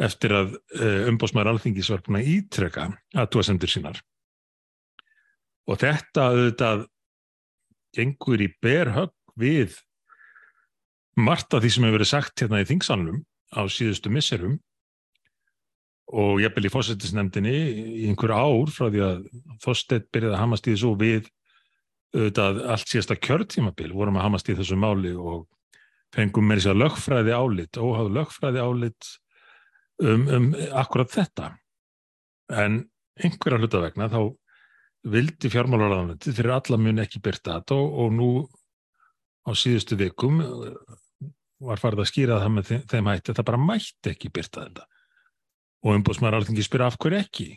[0.00, 4.00] eftir að uh, umbóðsmaður alþingis var búin að ítreka aðtúasendur sínar.
[5.68, 6.86] Og þetta auðvitað
[7.96, 9.76] gengur í berhögg við
[11.20, 13.22] margt af því sem hefur verið sagt hérna í þingsalunum
[13.54, 14.58] á síðustu misserum
[16.10, 17.54] og jafnvel í fósettisnefndinni
[18.02, 19.20] í einhver ár frá því að
[19.62, 21.28] Þorstedt byrjaði að hamast í þessu og við
[22.16, 25.44] auðvitað allt síðasta kjörtímabil vorum að hamast í þessu máli og
[26.14, 29.10] fengum með þess að lögfræði álit, óháð lögfræði álit
[30.02, 30.48] um, um
[30.80, 31.50] akkurat þetta.
[32.50, 32.82] En
[33.20, 34.20] einhverja hluta vegna þá
[35.10, 38.30] vildi fjármálaráðanandi fyrir alla mun ekki byrta þetta og, og nú
[39.48, 40.74] á síðustu vikum eh,
[41.60, 44.86] var farið að skýra það með þeim, hætti að það bara mætti ekki byrta þetta.
[45.80, 47.48] Og umbúðsmaður alþingi spyr af hverju ekki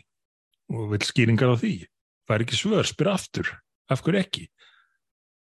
[0.72, 1.74] og vil skýringar á því.
[2.24, 3.50] Það er ekki svör, spyr aftur
[3.92, 4.46] af hverju ekki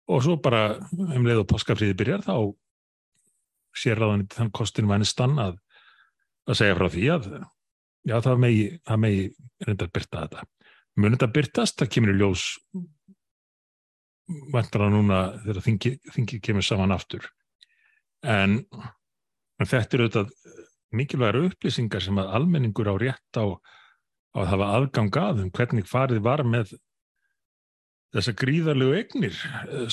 [0.09, 2.35] og svo bara um leið og páskafríði byrjar þá
[3.77, 5.59] sér ráðan þann kostin vænistan að,
[6.49, 7.27] að segja frá því að
[8.09, 9.25] já það megi, það megi
[9.67, 10.45] reyndar byrta þetta.
[10.99, 12.45] Mun þetta byrtast, það kemur í ljós
[14.53, 17.29] vantar það núna þegar þingi, þingi kemur saman aftur.
[18.25, 18.59] En,
[19.59, 20.33] en þetta er auðvitað
[20.95, 23.45] mikilvægur upplýsingar sem að almenningur á rétt á,
[24.33, 26.73] á að hafa aðgang að um hvernig farið var með
[28.15, 29.37] þessa gríðarlegu eignir,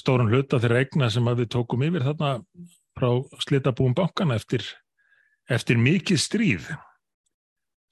[0.01, 2.31] stóran hluta þeirra eigna sem að við tókum yfir þarna
[2.97, 3.11] frá
[3.45, 4.65] slitabúum bankana eftir,
[5.53, 6.69] eftir mikið stríð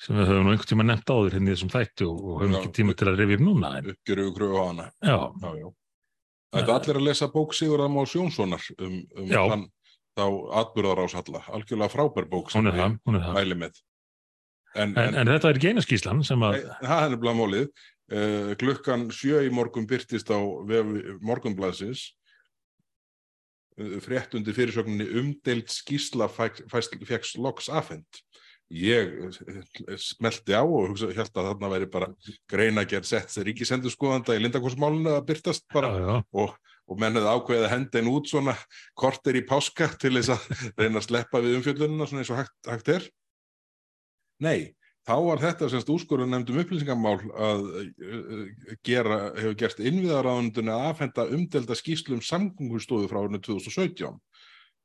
[0.02, 2.58] sem við höfum nú einhvern tíma nefnt áður hérna í þessum þætti og, höfum Já.
[2.60, 5.18] ekki tíma til að rifja upp núna en, uppgjöru og kröfu á hana já,
[5.62, 5.68] já.
[6.54, 9.64] Þetta er allir að lesa bók Sigurðar Más Jónssonar um, um hann
[10.14, 10.26] þá
[10.60, 13.32] atbyrðarásalla, algjörlega frábær bók sem það, það.
[13.34, 13.80] mæli með
[14.74, 17.68] En, En, en þetta er geinaskíslan sem að það er nefnilega mólið.
[18.10, 20.66] Uh, klukkan sjö í morgun byrtist á uh,
[24.04, 28.20] frétt undir fyrirsögninni umdeild skísla fegst loks afhend.
[28.74, 32.08] Ég uh, smelti á og hugsa, held að þarna væri bara
[32.50, 36.54] greinagerð sett ríkisendurskoðanda í Lindakorsmálinu að byrtast bara já, já, og,
[36.88, 38.56] og að henda einn út svona
[38.98, 42.56] korter í páska til þess að reyna að sleppa við umfjöllunina svona eins og hægt,
[42.70, 43.10] hægt er.
[44.42, 44.58] Nei,
[45.04, 48.46] þá var þetta semst úrskurður nefndum upplýsingamál að uh,
[48.86, 54.20] gera, hefur gert innviðaráðundinu að afhenda umdelda skýslu um samgöngustofu frá árinu 2017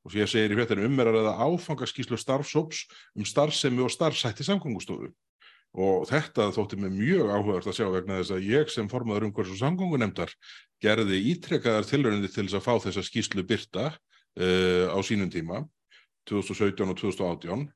[0.03, 2.85] og svo ég segir í fréttinu um er að áfangaskýslu starfsóps
[3.19, 5.09] um starfsemi og starfsætti samgöngustofu.
[5.79, 9.57] Og þetta þótti mig mjög áhugavert að sjá vegna þess að ég sem formaður umhverfis
[9.57, 10.31] og samgöngunemndar
[10.81, 15.61] gerði ítrekkaðar tilraunir til þess að fá þessa skýslu byrta uh, á sínum tíma
[16.31, 17.67] 2017 og 2018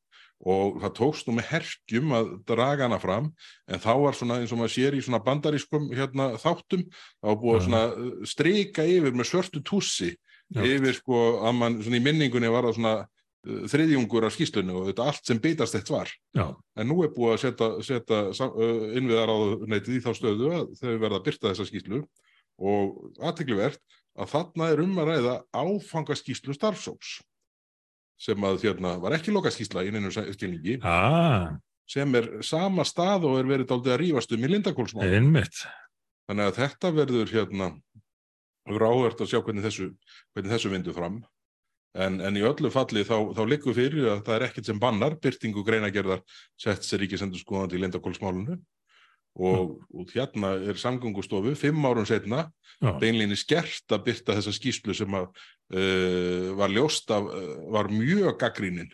[0.43, 3.29] og það tókst nú með herkjum að draga hana fram
[3.71, 7.57] en þá var svona eins og maður sér í svona bandarískum hérna, þáttum þá búið
[7.57, 10.11] að svona uh, strika yfir með svörtu tússi
[10.51, 10.61] Já.
[10.67, 14.91] yfir sko að mann svona í minningunni var það svona uh, þriðjungur af skýslunni og
[14.91, 16.11] þetta allt sem beitast eitt var.
[16.35, 20.53] Já, en nú er búið að setja, setja uh, innviðar á neitið í þá stöðu
[20.59, 22.03] að þau verða að byrta þessa skýslu
[22.63, 23.81] og aðteglivert
[24.13, 27.21] að þarna er um að ræða áfangaskíslu starfsóps
[28.21, 30.79] sem að hérna var ekki lokaskísla í neinu skilningi.
[30.85, 31.53] Ah,
[31.89, 35.63] sem er sama stað og er verið dálítið að rífast um í Lindakólsmál einmitt.
[36.29, 37.69] þannig að þetta verður hérna
[38.63, 39.89] verður áhvert að sjá hvernig þessu,
[40.33, 41.23] hvernig þessu vindu fram.
[41.93, 45.17] En, en í öllu falli þá, þá likur fyrir að það er ekkert sem bannar
[45.21, 46.23] byrtingu greinagerðar
[46.57, 48.57] sett sér ekki sendur skoðandi í Lindakólsmálunu
[49.33, 52.45] og, og hérna er samgöngustofu fimm árum setna
[52.81, 55.29] Já, beinlinni skert að byrta þessa skýslu sem að
[55.73, 58.91] uh, var ljóst af, uh, var mjög gaggrínin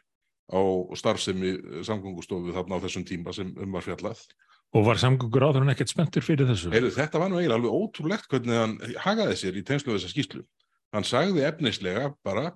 [0.50, 0.62] á
[0.98, 4.22] starfsemi samgöngustofu þarna á þessum tíma sem um var fjallað.
[4.74, 6.72] og var samgöngur áður en ekkert spenntur fyrir þessu?
[6.72, 10.14] Heyrðu, þetta var nú eiginlega alveg ótrúlegt hvernig hann hagaði sér í tengslu við þessa
[10.14, 10.44] skýslu.
[10.94, 12.52] Hann sagði efnislega bara,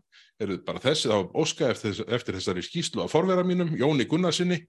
[0.65, 4.61] bara þessi þá óska eftir, eftir þessari skýslu á forvera mínum, Jóni Gunnarsinni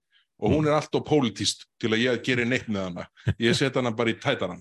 [0.45, 3.07] og hún er allt og pólitist til að ég geri neitt með hana.
[3.41, 4.61] Ég set hana bara í tætaran.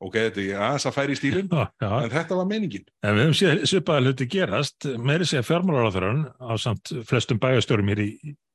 [0.00, 2.86] Ok, þetta er aðeins að færi í stílinn, en þetta var meiningin.
[3.04, 8.00] En við höfum séð svipaða hluti gerast, meiri segja fjármálaráþurann á samt flestum bæjastjórum hér
[8.06, 8.08] í,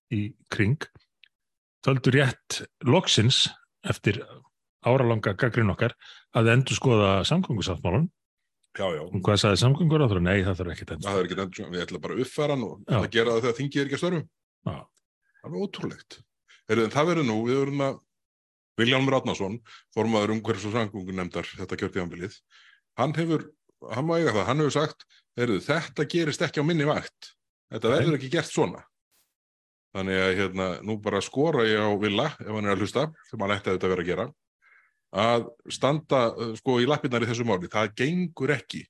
[0.10, 0.88] í kring,
[1.86, 3.44] töldu rétt loksins
[3.86, 4.24] eftir
[4.90, 5.94] áralanga gaggrin okkar
[6.34, 8.10] að endur skoða samgöngusáttmálun.
[8.76, 9.04] Já, já.
[9.06, 10.26] Og hvað sagði samgönguráþurann?
[10.26, 11.06] Nei, það þarf ekki endur.
[11.06, 13.84] Það er ekki endur, við ætlum bara að uppfæra hann og gera það þegar þingið
[13.84, 14.26] er ekki að störfum.
[14.66, 14.80] Já.
[15.46, 16.24] Það er ótrúlegt.
[16.70, 18.02] Heyrðu, en það verður nú, við verðum að
[18.76, 19.60] Viljálmur Átnason,
[19.96, 22.34] formaður umhverfis og samgöngu nefndar þetta kjörtíðanbilið,
[23.00, 23.46] hann hefur,
[23.92, 25.06] hann má eiga það, hann hefur sagt,
[25.40, 27.32] heyrðu, þetta gerist ekki á minni vakt.
[27.72, 27.96] Þetta Nei.
[27.96, 28.82] verður ekki gert svona.
[29.96, 33.46] Þannig að hérna, nú bara skora ég á Villa, ef hann er að hlusta, sem
[33.46, 34.26] hann ætti að þetta vera að gera,
[35.16, 37.72] að standa uh, sko í lappirnar í þessu máli.
[37.72, 38.82] Það gengur ekki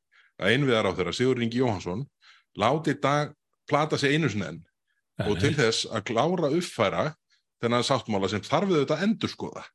[0.41, 2.01] að einviðar á þeirra, Sigur Ingi Jóhansson,
[2.57, 3.35] láti dag
[3.69, 4.63] plata sig einu sinni enn
[5.25, 7.03] og til þess að klára uppfæra
[7.65, 9.65] þennan sáttmála sem þarf við þetta að endurskoða.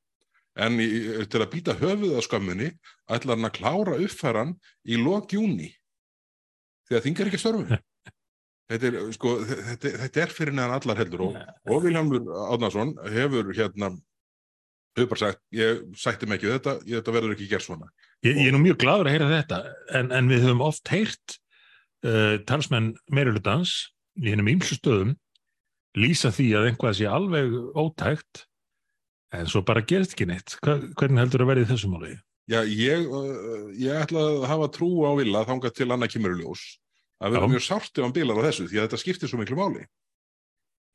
[0.61, 0.89] En í,
[1.31, 2.73] til að býta höfuð á skömmunni
[3.11, 5.71] ætlar hann að klára uppfæran í lok júni
[6.89, 7.81] því að þingar ekki að störfu.
[8.71, 13.49] Þetta er, sko, þetta, þetta er fyrir neðan allar heldur og, og Viljámur Átnason hefur
[13.51, 13.89] hérna
[14.95, 17.89] hefur bara sagt, ég sætti mig ekki þetta, þetta verður ekki gert svona.
[18.23, 19.59] Ég, ég er nú mjög gladur að heyra þetta,
[19.99, 21.37] en, en við höfum oft heyrt
[22.07, 23.75] uh, talsmenn meirulutans
[24.21, 25.17] í hennum ýmsu stöðum
[25.99, 28.45] lýsa því að einhvað sé alveg ótækt,
[29.35, 30.57] en svo bara gerist ekki neitt.
[30.63, 32.13] Hvernig heldur að verði í þessu máli?
[32.51, 36.43] Já, ég, uh, ég ætla að hafa trú á Villa þangað til annað kemur í
[36.43, 36.65] ljós.
[37.21, 37.53] Það verður Já.
[37.55, 39.85] mjög sárt ef hann bilar á þessu því að þetta skiptir svo miklu máli.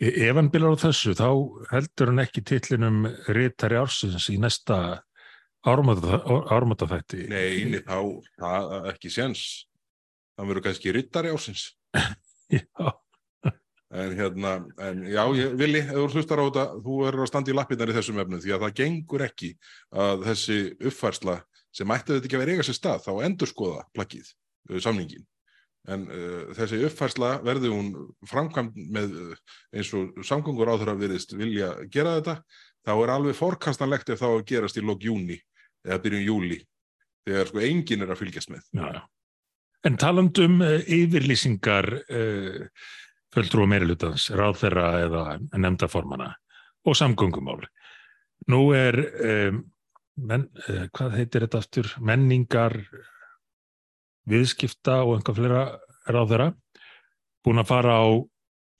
[0.03, 1.29] E- Ef hann bilar á þessu, þá
[1.71, 4.79] heldur hann ekki titlinum Ritari Ársins í næsta
[5.65, 7.27] ármátafætti.
[7.31, 7.99] Nei, nei, þá,
[8.41, 9.45] það er ekki séns.
[10.35, 11.69] Það verður kannski rittari ásins.
[12.51, 12.91] Já,
[13.95, 15.21] En hérna, en já,
[15.55, 18.41] Vili, ef þú hlustar á þetta, þú verður að standa í lappirnar í þessum efnum
[18.43, 19.51] því að það gengur ekki
[20.03, 20.57] að þessi
[20.89, 21.35] uppfærsla
[21.75, 24.33] sem ætti þetta ekki að vera eiga sér stað, þá endur skoða plakkið,
[24.71, 25.25] uh, samningin.
[25.91, 27.91] En uh, þessi uppfærsla verði hún
[28.27, 29.33] framkvæmd með uh,
[29.75, 32.37] eins og samgöngur á þeirra virðist vilja gera þetta,
[32.85, 35.39] þá er alveg forkastanlegt ef þá að gerast í lok júni
[35.85, 36.59] eða byrjun júli,
[37.27, 38.71] þegar sko enginn er að fylgjast með.
[38.75, 39.03] já, já.
[39.85, 42.63] En talandum uh, yfirlýsingar uh,
[43.35, 46.31] fulltrú og meirulutans, ráðherra eða nefndaformana
[46.85, 47.65] og samgöngumál.
[48.51, 49.63] Nú er, um,
[50.15, 52.77] men, uh, hvað heitir þetta aftur, menningar,
[54.29, 55.65] viðskipta og einhvað fleira
[56.07, 56.53] ráðherra,
[57.45, 58.05] búin að fara á,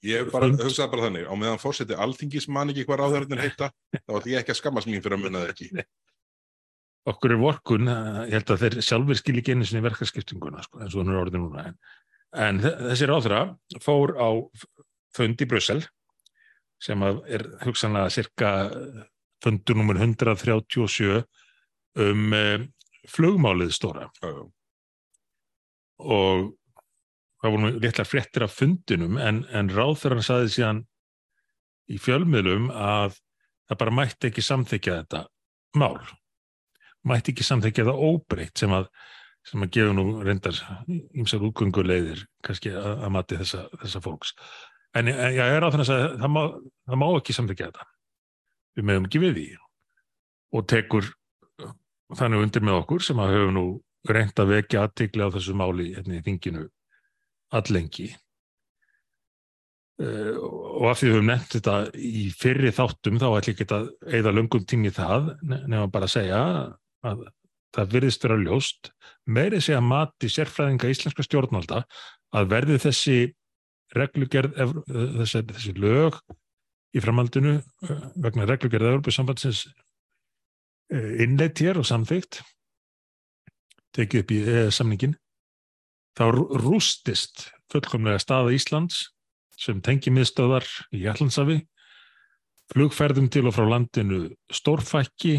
[0.06, 4.12] Ég bara, hugsaði bara þannig, á meðan fórseti alþingis man ekki hvað ráðhörnir heita, þá
[4.18, 5.86] ætlum ég ekki að skammast mín fyrir að munna það ekki.
[7.10, 10.82] okkur er vorkun, uh, ég held að þeir sjálfur skil ekki einu sinni verkaskiptinguna, sko,
[10.82, 11.64] eins og hann er orðin núna.
[11.70, 11.78] En,
[12.36, 13.42] en þe- þessi ráðherra
[13.84, 14.28] fór á
[15.16, 15.80] fund í Brussel,
[16.82, 18.50] sem er hugsanlega cirka
[19.44, 21.22] fundur nummer 137
[22.04, 22.66] um uh,
[23.08, 24.10] flugmálið stóra.
[25.96, 26.50] Og
[27.40, 30.82] það voru nú litlar fréttir af fundinum en, en ráðferðan saði síðan
[31.92, 33.18] í fjölmiðlum að
[33.68, 35.20] það bara mætti ekki samþykja þetta
[35.78, 36.00] mál
[37.06, 38.88] mætti ekki samþykja það óbreytt sem að
[39.46, 40.56] sem að gefa nú reyndar
[40.90, 44.34] ímsar útgönguleiðir kannski að, að mati þessa, þessa fólks.
[44.96, 46.42] En ég er á þannig að það má,
[46.88, 47.88] það má ekki samþykja þetta.
[48.76, 49.46] Við meðum ekki við því.
[50.56, 51.10] Og tekur
[52.16, 53.66] þannig undir með okkur sem að höfum nú
[54.06, 56.62] reynt að vekja aðtikli á þessu máli hérna í þinginu
[57.56, 58.06] allengi
[60.02, 63.88] uh, og af því við höfum nefnt þetta í fyrri þáttum þá ætla ekki að
[64.12, 66.40] eigða löngum tími það ne- nema bara að segja
[67.06, 67.26] að
[67.76, 68.90] það virðist vera ljóst
[69.26, 71.82] meiri segja mati sérfræðinga íslenska stjórnvalda
[72.36, 73.18] að verði þessi
[73.96, 74.56] reglugerð
[75.20, 76.18] þessi, þessi lög
[76.96, 77.58] í framhaldinu
[78.16, 79.66] vegna reglugerð Evropasambandsins
[80.92, 82.40] innleitt hér og samþygt
[83.96, 85.16] tekið upp í EES-samningin
[86.16, 86.24] þá
[86.62, 89.06] rústist fullkomlega staða Íslands
[89.56, 91.60] sem tengi miðstöðar í Allandsafi
[92.72, 95.38] flugferðum til og frá landinu stórfækki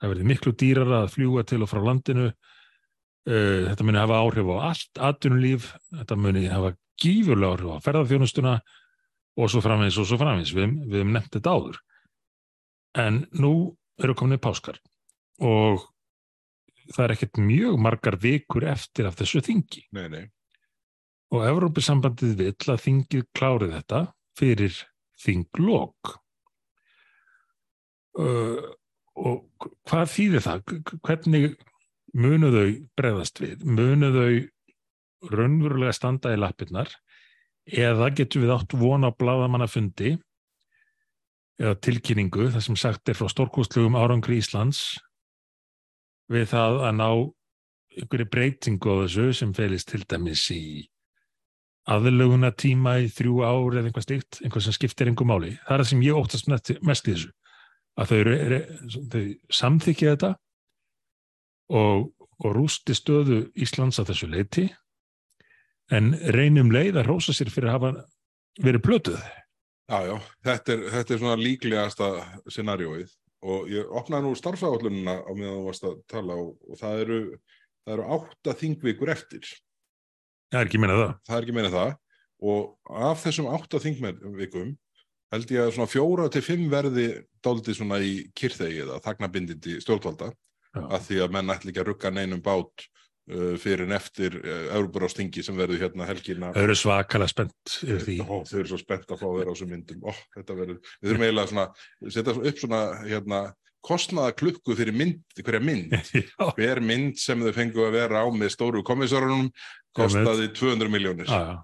[0.00, 2.30] það verði miklu dýrara að fljúa til og frá landinu.
[3.26, 8.52] Þetta muni hafa áhrif á allt atvinnulíf, þetta muni hafa gífurlega áhrif á ferðarþjónustuna
[9.36, 11.80] og svo framins og svo framins við, við hefum nefnt þetta áður.
[13.02, 13.52] En nú
[14.00, 14.78] eru komin í páskar
[15.44, 15.84] og
[16.94, 19.86] það er ekkert mjög margar vikur eftir af þessu þingi.
[19.96, 20.24] Nei, nei.
[21.34, 24.02] og Evrópusambandið vill að þingið klárið þetta
[24.38, 24.76] fyrir
[25.24, 26.12] þinglokk
[28.20, 28.62] uh,
[29.16, 30.76] og hvað þýðir það?
[31.06, 31.48] Hvernig
[32.16, 33.64] munu þau bregðast við?
[33.64, 36.92] Munu þau raunverulega standa í lappirnar
[37.66, 40.16] eða getur við átt vona á bladamannafundi
[41.56, 44.98] eða tilkynningu, það sem sagt er frá stórkostlugum árangri Íslands
[46.32, 47.08] við það að ná
[47.96, 50.62] einhverju breytingu á þessu sem felist til dæmis í
[51.88, 55.52] aðlöguna tíma í þrjú ár eða einhvað stíkt, einhvað sem skiptir einhver máli.
[55.64, 57.30] Það er það sem ég óttast mest í þessu,
[57.96, 58.58] að þau,
[59.12, 59.22] þau
[59.58, 60.32] samþykja þetta
[61.72, 62.10] og,
[62.44, 64.66] og rústi stöðu Íslands að þessu leiti
[65.94, 67.92] en reynum leið að rósa sér fyrir að hafa
[68.62, 69.20] verið plötuð.
[69.86, 70.16] Já, já,
[70.48, 72.08] þetta er, þetta er svona líklegasta
[72.50, 73.12] scenarjóið
[73.46, 77.20] og ég opnaði nú starfsáallununa á meðan þú varst að tala og, og það eru,
[77.84, 79.52] það eru átta þingvikur eftir.
[80.50, 81.14] Það er ekki meina það.
[81.28, 81.94] Það er ekki meina það
[82.46, 84.74] og af þessum átta þingvikum
[85.34, 87.06] held ég að svona fjóra til fimm verði
[87.44, 90.82] dálítið svona í kyrþegi eða þagnabindindi stjórnvalda Já.
[90.84, 94.72] að því að menn ætli ekki að rugga neinum bát uh, fyrir en eftir uh,
[94.78, 96.52] Európarástingi sem verður hérna helgina.
[96.54, 98.18] Þau eru svakalega spennt yfir því.
[98.22, 100.02] Ó, þau eru svo spennt að fá þeirra á þessum myndum.
[100.06, 101.68] Ó, verður, við þurfum eiginlega svona,
[102.06, 103.44] setja upp svona hérna
[103.86, 105.94] kostnaða klukku fyrir mynd, hverja mynd.
[106.58, 109.50] Hver mynd sem þau fengu að vera á með stóru komissarunum
[109.96, 111.30] kostaði 200 miljónir.
[111.30, 111.62] Já,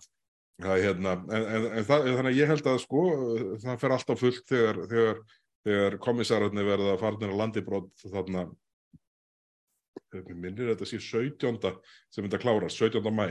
[0.63, 3.05] Það, hérna, en, en, en það, þannig að ég held að sko
[3.63, 5.23] það fer alltaf fullt þegar, þegar,
[5.67, 8.47] þegar komissararnir verða farnir á landibrót þarna
[10.13, 11.73] minnir þetta sé 17.
[12.13, 13.09] sem þetta klárast, 17.
[13.13, 13.27] mæ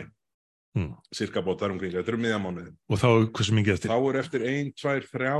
[0.78, 0.94] hmm.
[1.16, 3.08] cirka bótt þar umkring, þetta er um miðamánuðin og þá,
[3.38, 3.94] hversu mikið eftir?
[3.94, 5.34] Þá er eftir 1, 2, 3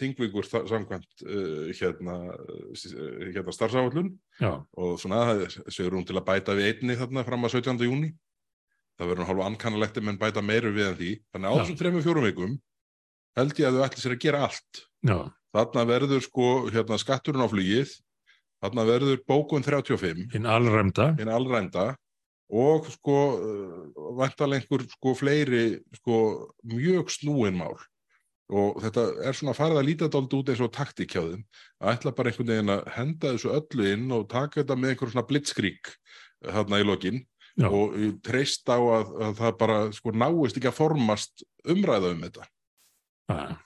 [0.00, 2.86] þingvíkur samkvæmt uh, hérna, uh,
[3.26, 4.14] hérna starfsáallun
[4.48, 5.24] og svona
[5.68, 7.86] segur hún til að bæta við einni þarna fram að 17.
[7.88, 8.12] júni
[8.98, 11.12] það verður hálfa ankannalegt en bæta meiru við en því.
[11.32, 12.58] Þannig að á þessum 3-4 vikum
[13.38, 14.82] held ég að þau ætli sér að gera allt.
[15.06, 15.18] Já.
[15.54, 17.94] þarna verður sko hérna, skatturinn á flugið.
[18.58, 21.92] Þarna verður bókun 35 hinn allræmda hinn allræmda
[22.48, 23.18] og sko
[24.18, 26.16] vantalengur sko fleiri sko
[26.66, 27.76] mjög snúin mál.
[28.48, 31.42] Og þetta er svona farið að líta dálta út eins og taktíkjáðum
[31.84, 35.12] að ætla bara einhvern veginn að henda þessu öllu inn og taka þetta með einhver
[35.12, 35.90] svona blitzkrík
[36.48, 37.20] þarna í lokin
[37.58, 37.66] Já.
[37.74, 42.44] og treyst á að, að það bara sko náist ekki að formast umræða um þetta
[43.34, 43.56] ah.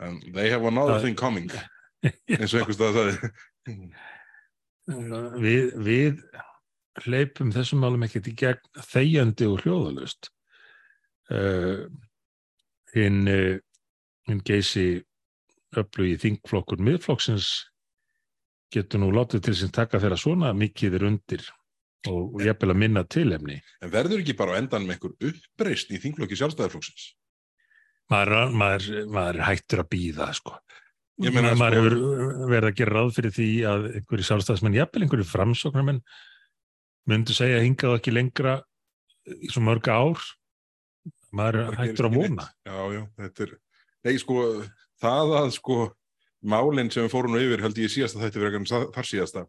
[0.00, 1.50] and they have another uh, thing coming
[2.32, 3.18] eins og einhvers það að það
[5.42, 6.22] við, við
[7.04, 10.32] hleypum þessum málum ekkert í gegn þegjandi og hljóðalust
[11.32, 11.84] uh,
[12.96, 13.60] hinn uh,
[14.28, 14.86] hinn geysi
[15.76, 17.52] öllu í þingflokkur miðflokksins
[18.72, 21.50] getur nú látið til sem taka þeirra svona mikið er undir
[22.10, 23.58] og ég vil að minna tilefni.
[23.82, 27.08] En verður ekki bara á endan með einhver uppreist í þinglokki sjálfstæðarflóksins?
[28.12, 30.58] Maður, maður, maður hættur að býða, sko.
[31.22, 32.10] Meina, maður sko...
[32.10, 36.02] hefur verið að gera ráð fyrir því að einhverju sjálfstæðismenn, jafnvel einhverju framsóknarmenn,
[37.12, 38.58] myndu segja að hingað ekki lengra
[39.32, 40.28] í svo mörga ár.
[41.32, 42.46] Maður hættur að vona.
[42.68, 43.52] Já, já, þetta er,
[44.04, 44.42] nei, sko,
[45.00, 45.76] það að, sko,
[46.42, 49.44] málinn sem við fórum yfir, held ég síðast að þetta verður ekki þar síðasta,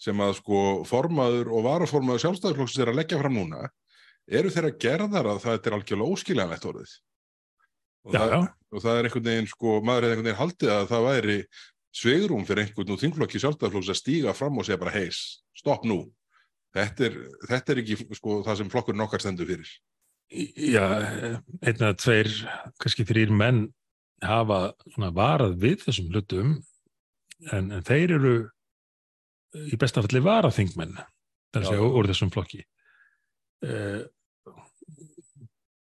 [0.00, 3.62] sem að sko formaður og varaformaður sjálfstæðarflokksins er að leggja fram núna
[4.24, 6.96] eru þeirra gerðar að það er algjörlega óskiljanlegt orðið.
[8.04, 8.40] Og, já, það, já.
[8.72, 11.38] og það er einhvern veginn sko, maður er einhvern veginn haldið að það væri
[11.94, 15.22] svegrum fyrir einhvern og þingflokki sjálfstæðarflokks að stíga fram og segja bara heis,
[15.56, 16.00] stopp nú.
[16.74, 17.18] Þetta er,
[17.48, 19.70] þetta er ekki sko það sem flokkurinn okkar stendur fyrir.
[20.34, 20.84] Já,
[21.62, 22.30] einn eða tveir
[22.82, 23.66] kannski þrýr menn
[24.24, 24.72] hafa
[25.14, 26.54] varað við þessum hlutum
[27.52, 28.34] en, en þeir eru
[29.54, 30.96] í bestafalli varaþingmenn
[31.54, 32.64] úr þessum flokki.
[33.64, 34.02] Uh,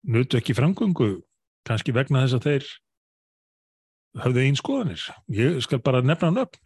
[0.07, 1.16] nutu ekki framgöngu
[1.66, 2.68] kannski vegna þess að þeir
[4.22, 5.07] hafðu einn skoðanir.
[5.32, 6.61] Ég skal bara nefna hann upp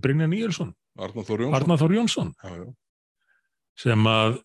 [0.00, 2.34] Brynja Níelsson Arnar Þór Jónsson.
[2.44, 2.66] Já, já.
[3.78, 4.40] sem að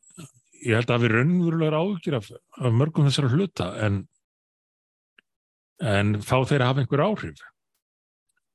[0.64, 4.06] ég held að við raunverulegar ágjur af, af mörgum þessara hluta en
[5.84, 7.42] en þá þeir að hafa einhver áhrif.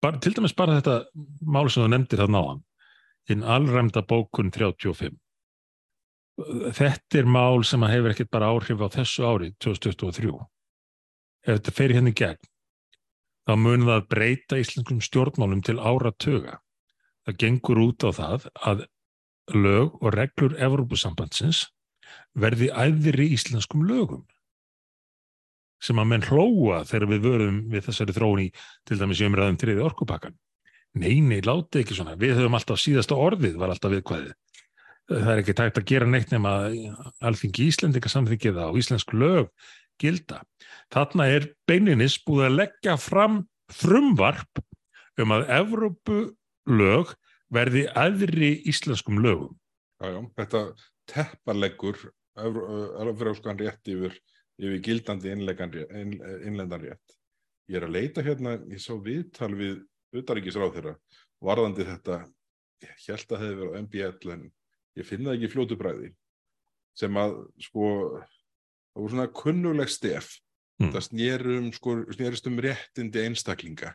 [0.00, 0.94] Bara, til dæmis bara þetta
[1.44, 2.62] mál sem þú nefndir það náðan
[3.33, 5.18] hinn allræmda bókun 35
[6.76, 11.76] þetta er mál sem að hefur ekkert bara áhrif á þessu ári 2023 ef þetta
[11.76, 12.51] fer hérna í gegn
[13.51, 16.61] þá mun það breyta íslenskum stjórnmálum til áratuga.
[17.26, 18.85] Það gengur út á það að
[19.55, 21.64] lög og reglur Evrópusambandsins
[22.39, 24.22] verði æðri íslenskum lögum
[25.81, 28.49] sem að menn hlóa þegar við vörum við þessari þróun í
[28.87, 30.35] til dæmis í umræðum þriði orkupakkan.
[30.99, 32.16] Nei, nei, láti ekki svona.
[32.18, 34.32] Við höfum alltaf síðasta orðið var alltaf viðkvæðið.
[35.11, 36.55] Það er ekki tægt að gera neitt nema
[37.26, 39.49] alþingi Íslendinga samþyngið á íslensk lög
[40.01, 40.43] gilda.
[40.95, 44.62] Þarna er beininis búið að leggja fram frumvarp
[45.20, 46.20] um að Evrópu
[46.70, 47.14] lög
[47.51, 49.57] verði aðri íslenskum lögum.
[50.01, 50.64] Já, já, þetta
[51.11, 51.99] tepparleggur
[52.41, 54.14] Evrópskan rétt yfir
[54.61, 57.16] yfir gildandi innlendan rétt.
[57.70, 59.80] Ég er að leita hérna, ég sá viðtal við
[60.16, 60.94] utaríkisráð þeirra
[61.44, 62.22] varðandi þetta,
[62.84, 64.48] ég held að það hefði verið á MBL en
[64.98, 66.11] ég finna ekki fljótu bræði
[66.98, 67.86] sem að sko,
[68.92, 70.32] það voru svona kunnuleg stef,
[70.82, 70.90] mm.
[70.94, 73.94] það snýrum sko, snýrist um réttindi einstaklinga.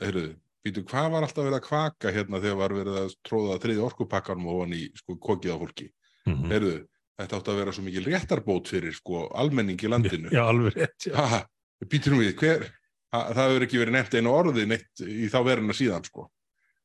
[0.00, 0.28] Heyrðu,
[0.64, 4.50] býtu hvað var alltaf verið að kvaka hérna þegar var verið að tróða þriði orkupakkanum
[4.54, 5.88] ofan í sko kokið á fólki.
[6.24, 6.52] Mm -hmm.
[6.54, 6.76] Heyrðu,
[7.20, 10.30] þetta átt að vera svo mikil réttarbót fyrir sko almenning í landinu.
[10.32, 11.10] Já, alveg rétt.
[11.10, 11.42] Já, ha,
[11.84, 12.70] býtur nú við, hver,
[13.12, 16.28] það hefur ekki verið nefnt einu orði neitt í þá verðina síðan sko.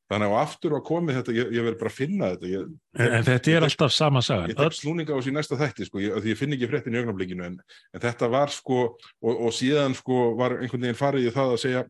[0.07, 2.49] Þannig að aftur að komið þetta, ég, ég verður bara að finna þetta.
[2.53, 4.53] Ég, en, en þetta er alltaf sama sagan.
[4.53, 7.01] Ég tek slúninga á þessi næsta þætti sko, ég, því ég finn ekki fréttin í
[7.01, 7.57] augnablikinu en,
[7.91, 11.59] en þetta var sko, og, og síðan sko var einhvern veginn farið í það að
[11.65, 11.83] segja,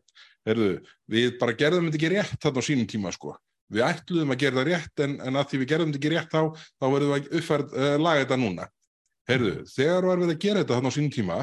[0.48, 0.72] herðu,
[1.14, 3.36] við bara gerðum þetta ekki rétt þarna á sínum tíma sko
[3.72, 6.32] við ætluðum að gera það rétt en, en að því við gerðum þetta ekki rétt
[6.32, 6.42] þá
[6.80, 8.68] þá verðum við að uppfærd uh, laga þetta núna
[9.28, 11.38] heyrðu, þegar var við að gera þetta þannig á sínum tíma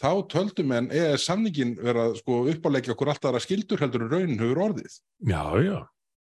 [0.00, 4.40] þá töldum en eða samningin vera sko, uppáleikja okkur alltaf að skildur heldur en raunin
[4.42, 4.98] hefur orðið
[5.30, 5.78] já, já.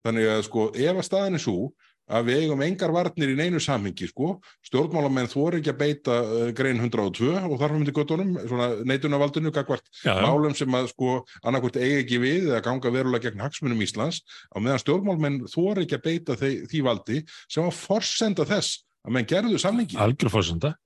[0.06, 1.72] þannig að sko ef að staðin er svo
[2.12, 4.34] að við eigum engar varnir í neinu samhengi sko,
[4.66, 9.86] stjórnmálamenn þóri ekki að beita uh, grein 102 og þarfum myndi gottunum, svona neitunavaldinu kakvart
[10.04, 14.56] málum sem að sko annarkvært eigi ekki við eða ganga verulega gegn hagsmunum Íslands, á
[14.58, 19.28] meðan stjórnmálamenn þóri ekki að beita því, því valdi sem að forsenda þess að menn
[19.28, 19.98] gerðu samlingi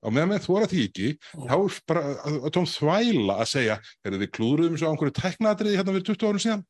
[0.01, 4.17] og meðan menn þóra því ekki þá er bara að tóm þvæla að segja er
[4.17, 6.65] þið klúruðum svo á einhverju teknatriði hérna við 20 árum síðan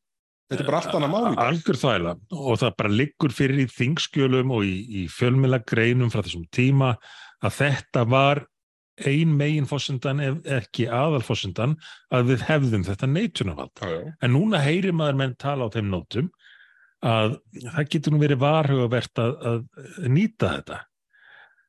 [0.48, 1.38] Þetta er bara allt annað máli.
[1.44, 6.22] Algur þvæla og það bara liggur fyrir í þingskjölum og í, í fjölmjöla greinum frá
[6.22, 6.94] þessum tíma
[7.44, 8.40] að þetta var
[9.06, 11.76] ein megin fósundan ef ekki aðalfósundan
[12.14, 13.84] að við hefðum þetta neitunavald.
[14.24, 16.32] En núna heyrir maður menn tala á þeim nótum
[17.04, 17.36] að
[17.68, 20.80] það getur nú verið varhugavert að, að nýta þetta.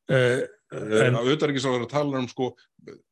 [0.10, 0.41] Uh,
[0.74, 2.51] en að vera að tala um sko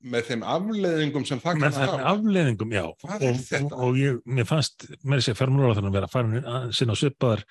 [0.06, 2.84] með þeim afleðingum sem það með þeim afleðingum, já.
[2.88, 7.44] Og, og ég, mér fannst með þessi fjármúlar að vera að fara sinna á svipaðar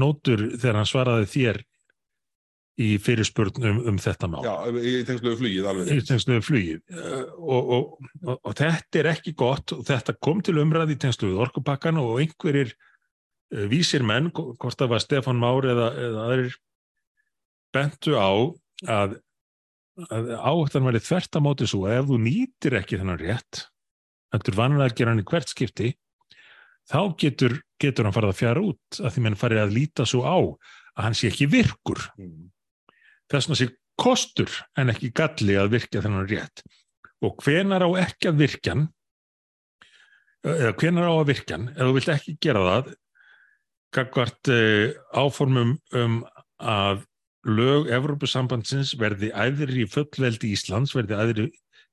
[0.00, 1.60] nótur þegar hann svaraði þér
[2.84, 4.42] í fyrirspurn um, um þetta mál.
[4.42, 6.80] Já, í tengsluðu flugið alveg í tengsluðu flugið.
[7.38, 12.00] Og, og, og þetta er ekki gott og þetta kom til umræði í tengsluðu orkupakkan
[12.02, 16.58] og einhverjir uh, vísir menn, hvort það var Stefan Már eða, eða aðrir
[17.74, 18.30] bentu á
[18.82, 19.18] að
[19.94, 23.60] áhættan verið þvert að móti svo að ef þú nýtir ekki þennan rétt
[24.34, 25.92] eftir vanlega að gera hann í hvert skipti
[26.90, 30.24] þá getur, getur hann farið að fjara út að því menn farið að líta svo
[30.26, 32.50] á að hann sé ekki virkur mm.
[33.30, 33.70] þess vegna sé
[34.00, 36.64] kostur en ekki galli að virka þennan rétt
[37.24, 38.84] og hvenar á ekki að virkjan
[40.44, 42.92] eða hvenar á að virkjan ef þú vilt ekki gera það
[43.94, 46.22] gagvart uh, áformum um
[46.58, 47.04] að
[47.44, 51.46] lög Evrópusambandsins verði æðri fullveldi Íslands, verði æðri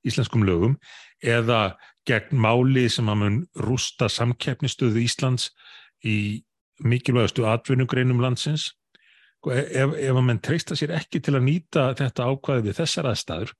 [0.08, 0.76] íslenskum lögum
[1.22, 1.76] eða
[2.08, 5.50] gegn máli sem að mun rústa samkeppnistöðu Íslands
[6.02, 6.42] í
[6.82, 8.72] mikilvægastu atvinnugreinum landsins.
[9.38, 12.78] Sko, e, ef, ef að mann treysta sér ekki til að nýta þetta ákvaði við
[12.80, 13.54] þessar aðstæður,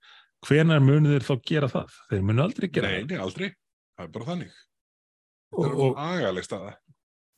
[0.46, 1.98] hvenar munir þeir þá gera það?
[2.10, 3.12] Þeir munu aldrei gera Nei, það.
[3.12, 3.48] Nei, aldrei.
[3.92, 4.60] Það er bara þannig.
[5.52, 6.74] Það er agaleg staða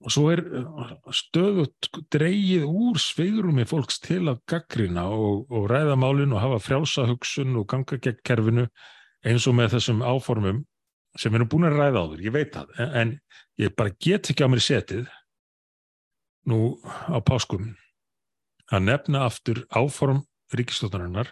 [0.02, 5.96] og svo er uh, stöðut dreyið úr sveigrumi fólks til að gaggrina og, og ræða
[6.00, 8.66] málinn og hafa frjálsahugsun og ganga gegn kerfinu
[9.24, 10.64] eins og með þessum áformum
[11.18, 12.74] sem við erum búin að ræða á þér, ég veit það.
[12.82, 13.12] En, en
[13.62, 15.06] ég bara get ekki á mér setið
[16.50, 16.60] nú
[17.08, 17.72] á páskum
[18.72, 20.24] að nefna aftur áform
[20.54, 21.30] ríkistóttarinnar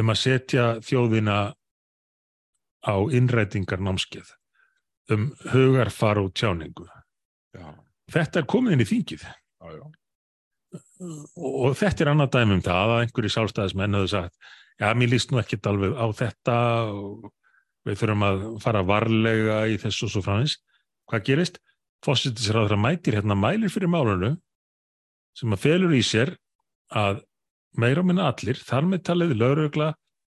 [0.00, 1.52] um að setja þjóðina
[2.82, 4.32] á innrætingar námskeið
[5.12, 6.88] um hugarfar og tjáningu
[7.56, 7.72] Já
[8.12, 9.84] þetta er komið inn í þingið já, já.
[11.38, 14.36] og þetta er annað dæmi um það að einhverju sálstæðismenn hefur sagt
[14.80, 16.58] já, mér líst nú ekkit alveg á þetta
[16.92, 17.28] og
[17.86, 20.58] við þurfum að fara varlega í þessu og svo framins
[21.10, 21.60] hvað gerist?
[22.02, 24.32] Fósittisráður að mætir hérna mælir fyrir málunu
[25.38, 26.34] sem að felur í sér
[26.92, 27.22] að
[27.78, 29.86] meira og minna allir, þar með talið laurugla,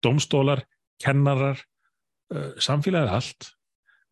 [0.04, 0.60] domstólar,
[1.00, 1.62] kennarar,
[2.34, 3.46] uh, samfélagið allt,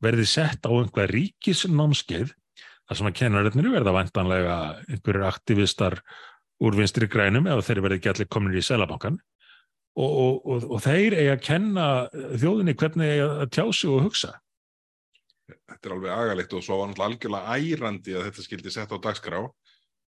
[0.01, 2.33] verði sett á einhvað ríkisnámskeið
[2.91, 4.59] þar sem að kennarinnir verða vantanlega
[4.91, 6.01] einhverjir aktivistar
[6.61, 9.21] úr vinstri grænum eða þeir verði ekki allir komin í selabankan
[9.95, 14.09] og, og, og, og þeir eiga að kenna þjóðinni hvernig eiga að tjá sig og
[14.09, 14.33] hugsa.
[15.71, 18.99] Þetta er alveg agalegt og svo var náttúrulega algjörlega ærandi að þetta skildi sett á
[19.07, 19.41] dagskrá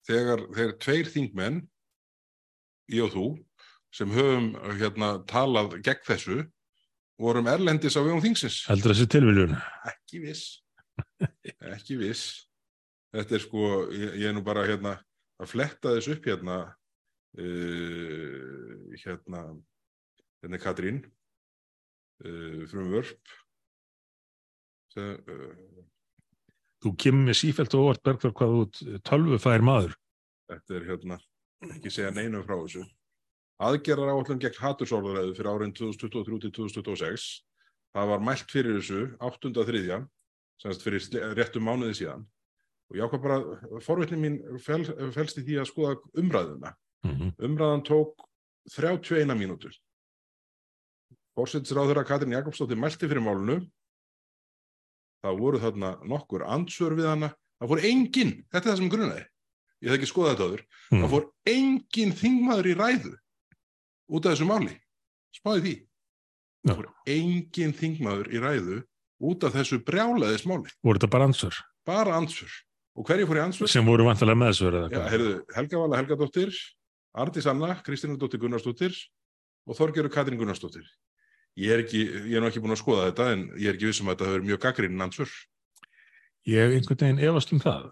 [0.07, 1.63] þegar þeir tveir þingmenn,
[2.93, 3.27] ég og þú,
[3.97, 6.39] sem höfum hérna, talað gegn þessu,
[7.21, 8.63] vorum erlendis á vegum þingsins.
[8.69, 9.57] Heldur þessi tilviljun?
[9.89, 10.45] Ekki viss.
[11.73, 12.46] Ekki viss.
[13.17, 14.97] Þetta er sko, ég, ég er nú bara hérna
[15.41, 16.57] að fletta þess upp hérna,
[17.41, 19.43] uh, hérna,
[20.45, 21.01] hérna Katrín,
[22.25, 23.37] uh, frum vörp.
[24.97, 25.17] Uh,
[26.85, 29.97] Þú kemur með sífælt og óvart bergvar hvað út tölvu fær maður.
[30.53, 31.17] Þetta er hérna,
[31.73, 32.85] ekki segja neinu frá þessu.
[33.65, 37.27] Aðgerðar áallum gegn hattursorðaræðu fyrir árin 2023-2026.
[37.97, 40.03] Það var mælt fyrir þessu 8.3.
[40.61, 42.27] semst fyrir réttum mánuði síðan.
[42.91, 43.39] Og ég ákvað bara,
[43.83, 44.85] forvitni mín fel,
[45.15, 46.73] felst í því að skoða umræðuna.
[47.07, 47.33] Mm -hmm.
[47.49, 48.27] Umræðan tók
[48.71, 49.75] 31 mínútur.
[51.37, 53.61] Fórsettisráður að Katrín Jakobsdóttir mælti fyrir málunu
[55.23, 59.25] það voru þarna nokkur ansvör við hana, það fór engin þetta er það sem grunaði,
[59.83, 60.63] ég hef ekki skoðað þetta áður.
[60.91, 61.01] Mm.
[61.03, 63.15] það fór engin þingmaður í ræðu
[64.09, 64.81] út af þessu máli.
[65.35, 65.75] Spáði því.
[66.67, 68.83] Það fór engin þingmaður í ræðu
[69.27, 71.57] út af þessu brjálaðis máli Voru þetta bara ansvar
[71.87, 72.51] bara ansvör,
[72.97, 73.71] og hverju fór í ansvör?
[73.71, 76.55] sem voru vantarlega meðsvör eða Já, heyrðu, Helga Vala Helgadóttir
[77.17, 78.97] Arndís Anna, Kristínardóttir Gunnarsdóttir
[79.67, 80.89] og Þorgerur Katrín Gunnarsdóttir
[81.57, 83.93] ég er ekki, ég er nú ekki búin að skoða þetta en ég er ekki
[83.93, 85.37] vissum að þetta hefur mjög gaggrinn ansvör
[86.47, 87.87] Ég einhvern veginn efast um það.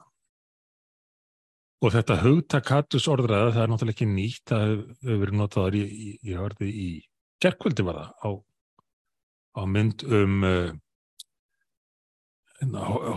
[1.82, 5.82] Og þetta hugtak hattus orðræða, það er náttúrulega ekki nýtt, það hefur verið notaður í,
[6.22, 6.36] í,
[6.70, 6.86] í
[7.42, 8.30] gerkvöldi var það, á,
[9.58, 10.70] á mynd um uh,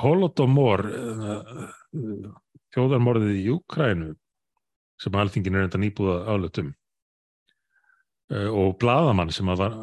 [0.04, 1.54] Holodomor, uh,
[1.98, 2.34] uh,
[2.76, 4.12] þjóðarmorðið í Júkrænu,
[5.02, 6.74] sem alþingin er enda nýbúða álutum,
[8.34, 9.78] uh, og bladamann sem var,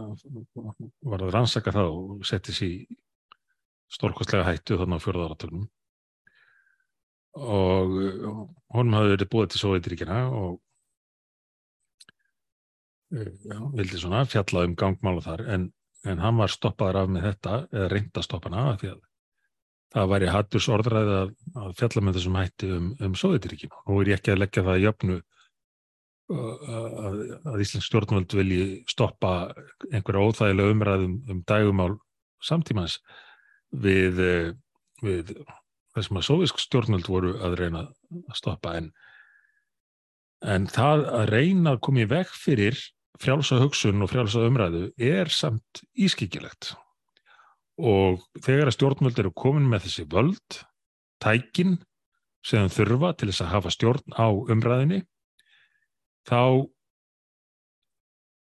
[1.05, 2.77] var að rannsaka það og setti sér
[3.95, 5.65] stórkostlega hættu þannig á fjörðaratögnum
[7.35, 8.45] og uh,
[8.75, 10.53] honum hafði verið búið til Sovjetríkina og
[13.15, 15.67] uh, já, vildi svona fjalla um gangmála þar en,
[16.07, 19.03] en hann var stoppaður af með þetta eða reynd að stoppa hana af því að
[19.95, 21.31] það væri hatturs orðræði að,
[21.63, 24.67] að fjalla með þessum hætti um, um Sovjetríkina og nú er ég ekki að leggja
[24.67, 26.73] það í jöfnu uh,
[27.09, 27.21] að,
[27.53, 29.35] að Íslensk stjórnvöld vilji stoppa
[29.91, 31.93] einhverja óþægilega umræðum um dægumál
[32.45, 32.99] samtímans
[33.75, 34.21] við,
[35.03, 35.33] við
[35.95, 38.75] þessum að sóvisk stjórnvöld voru að reyna að stoppa.
[38.79, 38.91] En,
[40.45, 42.79] en það að reyna að koma í veg fyrir
[43.23, 46.75] frjálsa hugsun og frjálsa umræðu er samt ískikilegt
[47.81, 50.61] og þegar að stjórnvöld eru komin með þessi völd
[51.23, 51.79] tækin
[52.45, 55.01] sem þurfa til þess að hafa stjórn á umræðinni
[56.29, 56.69] þá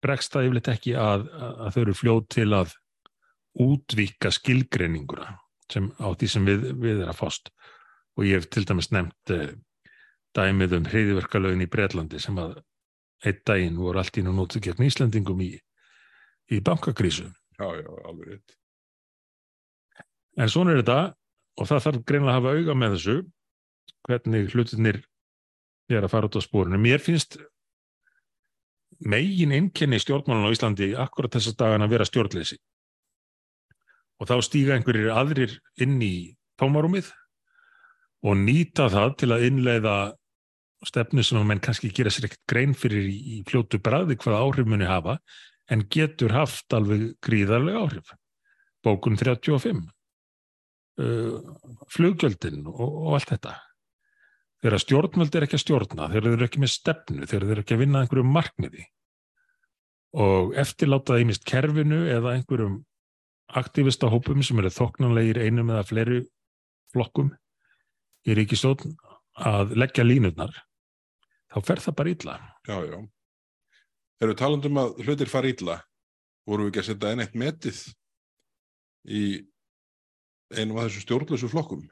[0.04, 2.74] bregst það yfirleitt ekki að, að þau eru fljóð til að
[3.64, 5.38] útvíka skilgreininguna
[5.72, 7.54] sem á því sem við, við er að fást.
[8.20, 9.54] Og ég hef til dæmis nefnt uh,
[10.38, 12.60] dæmið um hriðiverkalögin í Breitlandi sem að
[13.24, 15.54] einn daginn voru allt í nú nótu gegn Íslandingum í,
[16.52, 17.30] í bankakrísu.
[17.58, 18.58] Já, já, alveg rétt
[20.38, 21.00] en svona er þetta
[21.60, 23.18] og það þarf greinlega að hafa auga með þessu
[24.08, 25.02] hvernig hlutinir
[25.94, 26.80] er að fara út á spórinu.
[26.82, 27.38] Mér finnst
[29.04, 32.58] megin einkenni stjórnmálun á Íslandi akkurat þessar dagan að vera stjórnleysi
[34.22, 36.16] og þá stíga einhverjir aðrir inn í
[36.62, 37.10] tómarúmið
[38.24, 39.96] og nýta það til að innleiða
[40.88, 44.70] stefnu sem að menn kannski gera sér ekkert grein fyrir í fljótu bræði hvaða áhrif
[44.70, 45.18] muni hafa
[45.72, 48.14] en getur haft alveg gríðarlega áhrif.
[48.84, 49.86] Bókun 35,
[51.02, 51.38] uh,
[51.94, 53.54] fluggjöldin og, og allt þetta.
[54.64, 57.82] Þegar stjórnvöld er ekki að stjórna, þeir eru ekki með stefnu, þeir eru ekki að
[57.84, 58.86] vinna einhverju markmiði
[60.24, 62.84] og eftirlátaði mist kerfinu eða einhverjum
[63.60, 66.20] aktivista hópum sem eru þoknanlegir einum eða fleiri
[66.94, 67.32] flokkum
[68.24, 68.94] í ríkistjóðn
[69.34, 70.54] að leggja línurnar,
[71.52, 72.36] þá fer það bara illa.
[72.70, 72.98] Já, já.
[74.20, 75.80] Þegar við talandum að hlutir fara illa,
[76.48, 77.82] voru við ekki að setja enn eitt metið
[79.10, 79.24] í
[80.58, 81.84] einum af þessum stjórnlösu flokkum?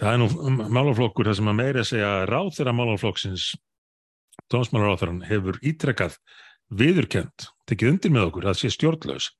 [0.00, 3.52] Það er nú málaflokkur þar sem að meira segja ráð þeirra málaflokksins
[4.50, 6.16] tónsmálaráþarann hefur ítrekkað
[6.74, 9.30] viðurkend, tekið undir með okkur að sé stjórnlaus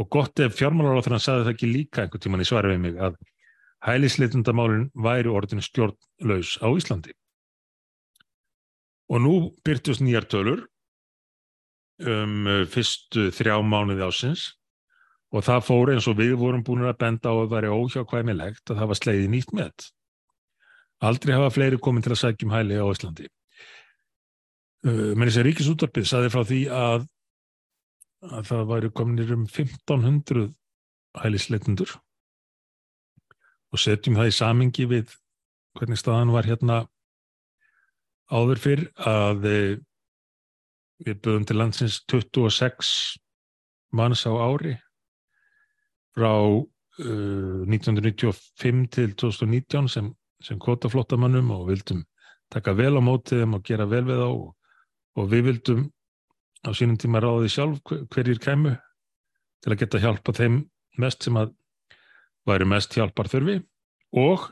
[0.00, 3.16] og gott ef fjármálaráþarann sagði það ekki líka einhvern tíman í svari við mig að
[3.86, 7.14] hælisleitundamálin væri orðin stjórnlaus á Íslandi.
[9.12, 9.34] Og nú
[9.64, 10.64] byrtust nýjar tölur
[12.02, 14.50] um fyrstu þrjá mánuði ásins
[15.34, 18.70] og það fór eins og við vorum búin að benda á að það væri óhjákvæmilegt
[18.70, 19.88] að það var sleiði nýtt með.
[21.06, 23.26] Aldrei hafa fleiri komin til að sækjum hæli á Íslandi.
[24.86, 27.06] Menn þess að Ríkisúttarpið saði frá því að,
[28.30, 30.46] að það væri kominir um 1500
[31.22, 31.96] hælisleitundur
[33.72, 35.16] og setjum það í samingi við
[35.76, 36.78] hvernig staðan var hérna
[38.32, 39.76] áður fyrr að eh,
[41.04, 42.90] við böðum til landsins 26
[43.96, 44.76] manns á ári
[46.16, 50.10] frá uh, 1995 til 2019 sem,
[50.42, 52.04] sem kvotaflottamannum og vildum
[52.52, 54.50] taka vel á mótið þeim og gera vel við þá og,
[55.18, 55.86] og við vildum
[56.66, 58.74] á sínum tíma ráði sjálf hver- hverjir kæmu
[59.62, 60.60] til að geta hjálpa þeim
[61.02, 61.52] mest sem að
[62.46, 63.58] væri mest hjálpar þurfi
[64.16, 64.46] og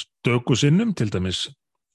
[0.00, 1.46] stöku sinnum til dæmis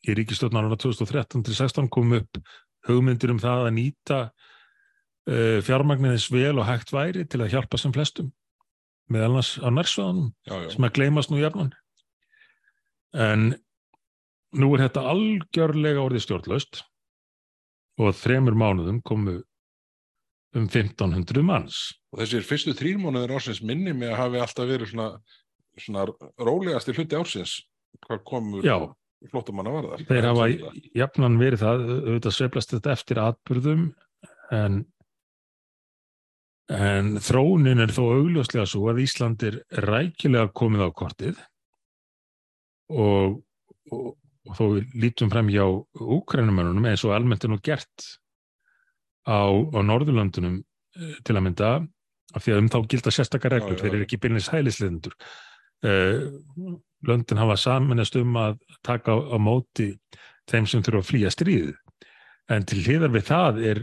[0.06, 2.38] í ríkistjórnaruna 2013 til 16 kom upp
[2.86, 7.94] hugmyndir um það að nýta uh, fjármagniðins vel og hægt væri til að hjálpa sem
[7.96, 8.30] flestum
[9.12, 10.32] með annars á nærsvæðanum
[10.74, 11.72] sem að gleymast nú jafnan
[13.16, 13.52] en
[14.56, 16.82] nú er þetta algjörlega orðið stjórnlaust
[18.00, 19.40] og á þremur mánuðum komu
[20.56, 21.80] um 1500 manns
[22.16, 25.08] Og þessir fyrstu þrýr mánuðir ársins minni mig að hafi alltaf verið svona,
[25.80, 26.06] svona
[26.40, 27.58] rólegasti hluti ársins
[28.08, 28.78] hvað komur Já.
[29.32, 30.04] flóttamanna varðar.
[30.08, 30.50] þeir hafa
[30.96, 33.86] jafnan verið það auðvitað sveiflast þetta eftir atbyrðum
[34.56, 34.84] en
[36.74, 41.42] en þróunin er þó augljóslega svo að Ísland er rækilega komið á kortið
[42.90, 43.42] og,
[43.94, 44.08] og,
[44.50, 48.08] og þó við lítum frem hjá úkrænumönunum eins og almennt er nú gert
[49.30, 51.72] á, á Norðurlöndunum eh, til að mynda
[52.36, 53.96] af því að um þá gilda sérstakar reglur, já, þeir já.
[53.96, 55.16] eru ekki byrnis hælisleidendur.
[55.86, 59.92] Uh, löndin hafa samanast um að taka á, á móti
[60.50, 61.76] þeim sem þurfa að flýja stríðið.
[62.52, 63.82] En til hliðar við það er,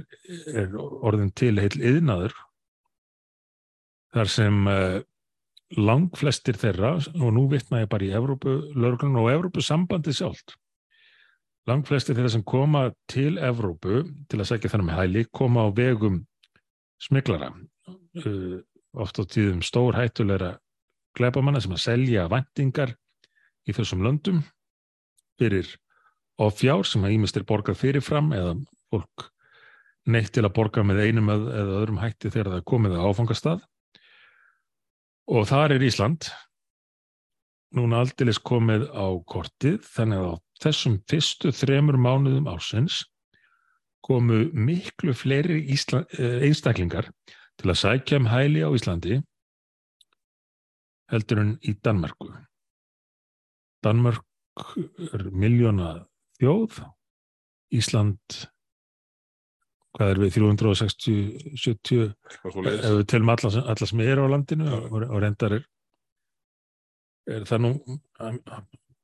[0.53, 2.35] er orðin til heil yðnaður
[4.13, 4.99] þar sem uh,
[5.79, 10.57] langflestir þeirra, og nú vitna ég bara í Evrópu, lögreglun og Evrópu sambandi sjálft.
[11.71, 16.23] Langflestir þeirra sem koma til Evrópu til að segja þannig með hæli, koma á vegum
[17.03, 17.53] smiklara,
[17.89, 18.59] uh,
[18.93, 20.57] oft á tíðum stór hættulegra
[21.17, 22.95] glæpamanna sem að selja væntingar
[23.69, 24.43] í þessum löndum
[25.41, 25.69] fyrir
[26.43, 28.55] offjár sem að ímest er borgað fyrirfram eða
[28.93, 29.29] fólk
[30.13, 33.61] neitt til að borga með einum eð- eða öðrum hætti þegar það komið á áfangastað
[35.31, 36.29] og þar er Ísland
[37.77, 43.03] núna aldeilis komið á kortið þannig að á þessum fyrstu þremur mánuðum ársins
[44.03, 47.09] komu miklu fleiri Ísla, eh, einstaklingar
[47.59, 49.21] til að sækja um hæli á Íslandi
[51.13, 52.31] heldur en í Danmörku.
[53.85, 54.25] Danmörk
[55.13, 56.07] er miljóna
[56.41, 56.81] þjóð,
[57.73, 58.21] Ísland,
[59.97, 61.17] hvað er við, 360,
[61.61, 64.77] 70, eitthvað ef við telum alla, alla sem eru á landinu Já.
[64.79, 65.67] og, og reyndar er,
[67.37, 67.73] er það nú,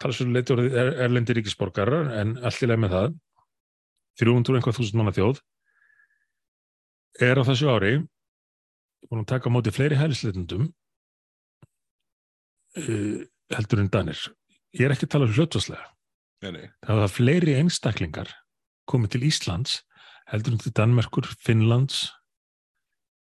[0.00, 2.36] talsverðu leiti orðið er, erlendi ríkisborgarar en
[2.72, 3.18] leið með það,
[4.22, 5.42] 300 einhvað þúsund manna þjóð,
[7.28, 7.92] er á þessu ári
[9.08, 10.68] búin að taka á móti fleiri hælisleitundum
[12.78, 13.20] uh,
[13.54, 14.24] heldur en Danir.
[14.76, 15.36] Ég er ekki að tala um
[16.54, 16.66] nei.
[16.84, 18.32] Það hafa fleiri einstaklingar
[18.88, 19.78] komið til Íslands
[20.32, 22.08] heldur en til Danmerkur, Finnlands,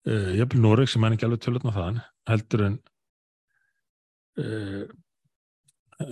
[0.09, 2.79] uh, jafnvel Noreg sem mann ekki alveg tölutna þaðan, heldur en
[4.41, 4.87] uh,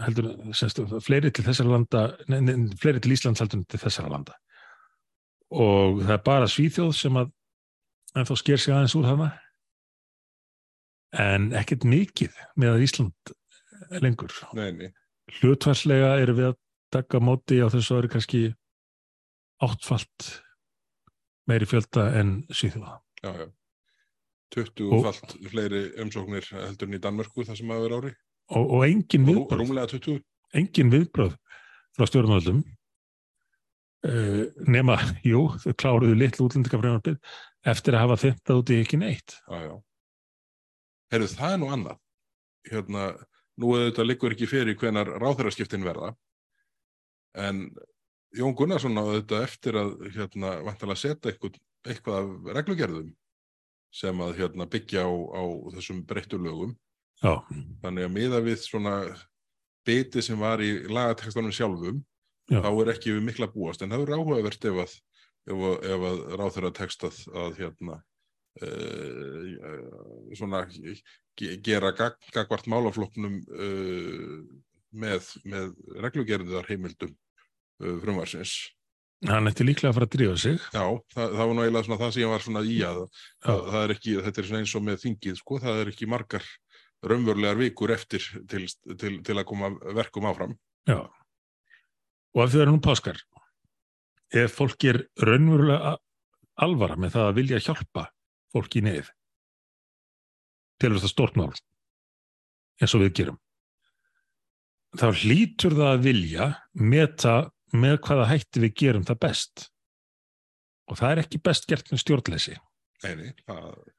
[0.04, 4.12] heldur en fleiri til þessara landa, nei, nei, fleiri til Íslands heldur en til þessara
[4.12, 4.36] landa.
[5.56, 7.32] Og það er bara Svíþjóð sem að
[8.18, 9.30] en þá sker sig aðeins úr þarna
[11.18, 13.34] en ekkert mikið með Ísland
[14.04, 14.34] lengur.
[14.58, 14.90] Nei, nei.
[15.40, 16.58] Hlutvarslega erum við að
[16.94, 18.42] taka móti á þessu ári kannski
[19.64, 20.28] áttfalt
[21.48, 22.88] meiri fjölda en síðan.
[23.24, 23.48] Já, já.
[24.56, 28.14] 20 falt fleiri umsóknir heldur en í Danmörku það sem að vera ári.
[28.56, 30.22] Og, og engin viðbröð, rúmlega 20.
[30.56, 31.34] engin viðbröð
[31.98, 32.62] frá stjórnvöldum
[34.08, 34.96] uh, nema,
[35.32, 37.20] jú, þau kláruðu litlu útlendingafrænarbið
[37.68, 39.36] eftir að hafa þetta út í ekki neitt.
[39.50, 39.76] Já, já.
[41.12, 42.00] Herðu, það er nú annað.
[42.68, 43.04] Hérna,
[43.60, 46.14] nú er þetta liggur ekki fyrir hvenar ráþæraskiptin verða,
[47.38, 47.68] en
[48.38, 51.58] Jón Gunnarsson á þetta eftir að hérna, vantilega setja eitthvað,
[51.88, 53.10] eitthvað af reglugerðum
[53.98, 55.44] sem að hérna, byggja á, á
[55.78, 56.76] þessum breyttu lögum.
[57.24, 57.34] Já,
[57.82, 58.94] Þannig að miða við svona
[59.88, 62.04] biti sem var í lagatekstanum sjálfum,
[62.52, 62.60] Já.
[62.62, 64.94] þá er ekki við mikla að búast, en það er áhugavert ef að,
[65.48, 67.98] ef að, ef að ráþæra tekstað að hérna,
[68.62, 70.62] uh, svona
[71.38, 74.38] ge- gera gag, gagvart málafloknum uh,
[74.98, 75.74] með, með
[76.06, 77.16] reglugerðar heimildum
[77.78, 78.58] frumvarsins
[79.26, 80.84] hann ætti líklega að fara að drífa sig Já,
[81.16, 83.00] það, það var svona það sem ég var svona í að,
[83.50, 86.10] að það er ekki, þetta er svona eins og með þingið, sko, það er ekki
[86.12, 86.46] margar
[87.08, 88.68] raunverulegar vikur eftir til,
[88.98, 90.54] til, til að koma verkum áfram.
[90.90, 91.00] Já.
[92.36, 93.20] Og ef þau eru nú páskar,
[94.34, 95.98] ef fólk er raunverulega
[96.62, 98.08] alvara með það að vilja hjálpa
[98.54, 99.12] fólki í neyð,
[100.82, 101.52] til þetta stort mál,
[102.82, 103.42] eins og við gerum,
[104.98, 107.38] þá hlýtur það að vilja meta
[107.76, 109.68] með hvaða hætti við gerum það best.
[110.88, 112.58] Og það er ekki best gert með stjórnleysi.
[113.04, 113.96] Nei, það, Það er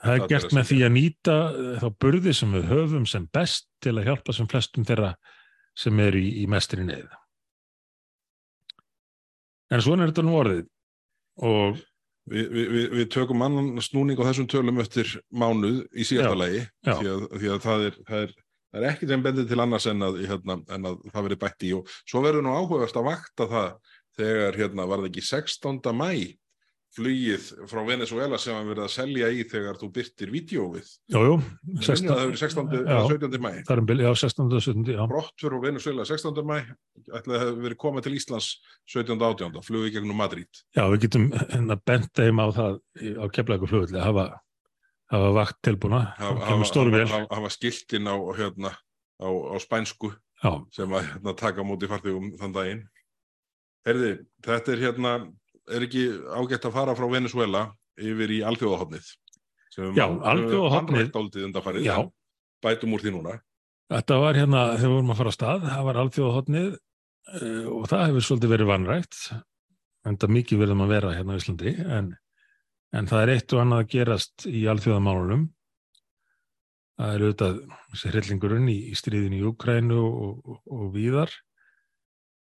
[0.00, 3.66] Það er gert með því að nýta eh, þá burði sem við höfum sem best
[3.84, 5.10] til að hjálpa sem flestum þeirra
[5.76, 7.10] sem eru í, í mestri neyð.
[9.70, 10.64] En svona er þetta nú orðið
[11.46, 11.76] og
[12.30, 16.94] við, við, við, tökum annan snúning á þessum tölum eftir mánuð í síðasta já.
[16.96, 18.34] því því að það er, það er,
[18.70, 21.66] það er ekki þeim bendið til annars en að, hérna, en að það verið bætt
[21.66, 23.72] í og svo verður nú áhugast að vakta það
[24.20, 25.80] þegar, hérna, var það ekki 16.
[25.96, 26.12] mæ
[26.90, 30.88] flugið frá Venezuela sem hann verið að selja í þegar þú byrtir vídeóið.
[31.14, 31.34] jú, jú,
[31.70, 32.72] Ég minni að það verið 16.
[32.74, 32.80] Já.
[32.80, 33.38] eða 17.
[33.44, 33.50] mæ.
[33.76, 34.48] um byrja á 16.
[34.58, 34.90] og 17.
[34.96, 36.42] Já, Brottfur frá Venezuela 16.
[36.50, 36.58] mæ,
[37.14, 38.48] ætlaði að hefði verið komið til Íslands
[38.90, 39.14] 17.
[39.22, 39.62] og 18.
[39.68, 40.62] flugið gegnum Madrid.
[40.74, 42.80] já við getum hérna bent þeim á það
[43.22, 44.26] á keflagu flugulli að hafa,
[45.10, 47.06] hafa vakt tilbúna og kemur stórvél.
[47.10, 48.74] hafa, hafa skiltin á, hérna,
[49.20, 52.84] á, á spænsku Já, sem að hérna, taka á móti farþegum þann daginn.
[53.84, 54.12] Herði,
[54.44, 55.12] þetta er hérna,
[55.68, 57.66] er ekki ágætt að fara frá Venezuela
[58.00, 59.10] yfir í alþjóðahotnið?
[59.94, 61.96] Já, undanfarið, já,
[62.64, 63.36] bætum úr því núna.
[63.90, 67.86] þetta var hérna þegar við vorum að fara á stað, það var alþjóðahotnið uh, og
[67.90, 69.20] það hefur svolítið verið vanrægt
[70.06, 72.10] en það mikið verðum að vera hérna á Íslandi en,
[72.96, 75.44] en það er eitt og annað að gerast í alþjóðamálunum.
[77.00, 77.60] Það er auðvitað
[77.92, 81.32] þessi hryllingurinn í, í stríðin í Ukrænu og, og, og víðar.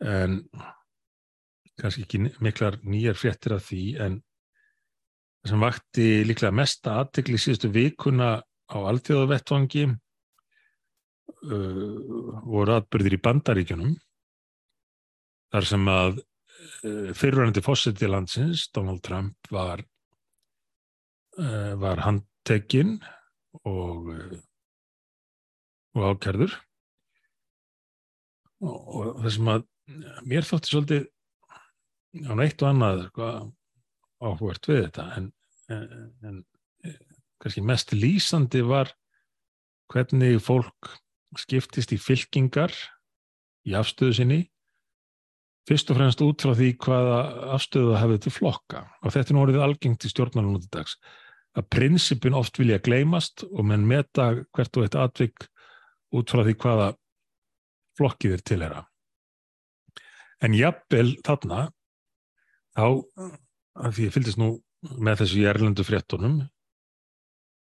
[0.02, 0.40] En
[1.78, 4.18] kannski ekki miklar nýjar fréttir af því en
[5.42, 9.96] það sem vakti líklega mesta aðtekli síðustu vikuna á alþjóðavettvangi uh,
[12.46, 13.94] voru atbyrðir í bandaríkjunum
[15.52, 19.82] þar sem að uh, fyrirvændi fósiti landsins, Donald Trump var
[21.32, 22.98] var handtekinn
[23.64, 24.40] og uh,
[25.96, 26.54] og ákærður.
[28.62, 29.66] Og, og það sem að
[30.30, 31.04] mér þótti svolítið
[32.28, 33.28] á neitt og annað sko,
[34.22, 35.28] áhugert við þetta en,
[35.72, 35.86] en,
[36.28, 36.38] en
[36.86, 36.98] eh,
[37.42, 38.92] kannski mest lýsandi var
[39.92, 40.92] hvernig fólk
[41.40, 42.74] skiptist í fylkingar
[43.66, 44.40] í afstöðu sinni
[45.68, 47.18] fyrst og fremst út frá því hvaða
[47.56, 48.80] afstöðu það hefði til flokka.
[49.02, 50.96] Og þetta er nú orðið algengt í stjórnmálunum út í dags
[51.58, 55.46] að prinsipin oft vilja gleymast og menn meta hvert og eitt atvik
[56.16, 56.88] út frá því hvaða
[57.98, 58.82] flokkið er til þeirra
[60.42, 61.66] en jafnvel þarna
[62.76, 64.54] þá að því ég fylgist nú
[64.98, 66.40] með þessu í erlendu fréttunum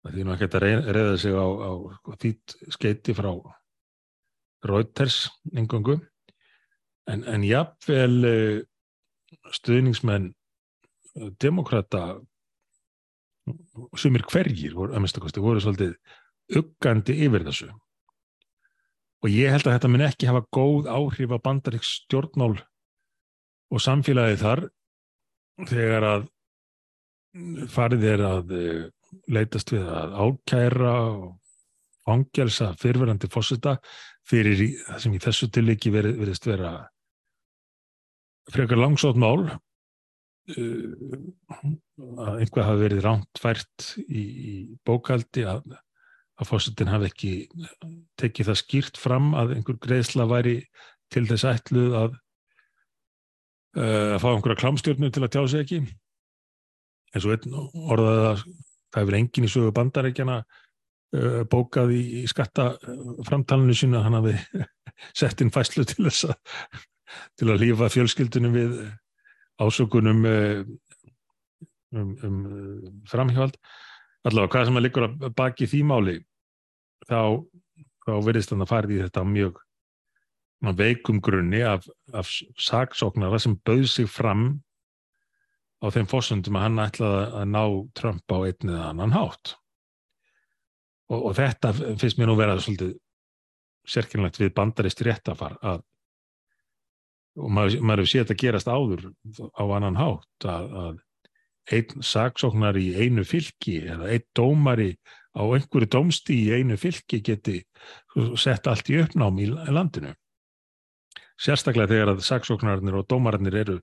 [0.07, 1.71] að því nú að reyða, reyða sig á, á
[2.23, 3.31] þýtt skeiti frá
[4.67, 5.99] Reuters engangu
[7.07, 8.57] en, en jafnvel eh,
[9.53, 12.17] stuðningsmenn eh, demokrata
[13.97, 15.95] sumir hverjir voru, að minnsta kosti, voru svolítið
[16.57, 17.69] uggandi yfir þessu.
[19.25, 22.55] Og ég held að þetta mun ekki hafa góð áhrif á bandaríks stjórnmál
[23.67, 24.63] og samfélagið þar
[25.67, 26.27] þegar að
[27.73, 28.83] farið er að eh,
[29.31, 31.25] leitast við að ákæra og
[32.07, 33.77] fangelsa fyrverandi fósita
[34.27, 36.71] fyrir það sem í þessu tilviki verið, veriðst vera
[38.53, 39.49] frekar langsótt mál
[40.55, 44.53] að einhvað hafi verið ránt fært í, í
[44.87, 45.65] bókaldi að,
[46.39, 47.31] að fósitin hafi ekki
[48.19, 50.61] tekið það skýrt fram að einhver greiðsla væri
[51.11, 52.15] til þess ætluð að
[53.77, 55.81] uh, að fá einhverja klámstjórnu til að tjá sig ekki.
[57.15, 57.57] Eins og einn
[57.91, 58.45] orðaði að
[58.93, 64.37] það hefur enginn í sögu bandarækjana uh, bókað í skattaframtalinu sína hann hafi
[65.19, 66.39] sett inn fæslu til þess að
[67.39, 68.79] til að lífa fjölskyldunum við
[69.61, 70.63] ásökunum uh,
[71.95, 73.57] um, um uh, framhjóld
[74.27, 76.17] allavega hvað sem að liggur að baki því máli
[77.07, 77.41] þá,
[78.05, 79.63] þá verðist þannig að farið í þetta mjög
[80.77, 84.63] veikum grunni af, af saksóknara sem bauð sig fram
[85.83, 87.63] á þeim fórsöndum að hann ætlaði að ná
[87.97, 89.53] Trump á einn eða annan hátt.
[91.13, 92.95] Og, og þetta finnst mér nú vera svolítið
[93.87, 95.83] sérkynlegt við bandarist réttafar að
[97.37, 99.05] og maður, maður hefur séð þetta gerast áður
[99.53, 101.03] á annan hátt að, að
[101.77, 104.91] einn saksóknar í einu fylki eða einn dómari
[105.37, 107.59] á einhverju dómstí í einu fylki geti
[108.39, 110.15] sett allt í uppnám í landinu
[111.37, 113.79] sérstaklega þegar að saksóknarnir og dómarnir eru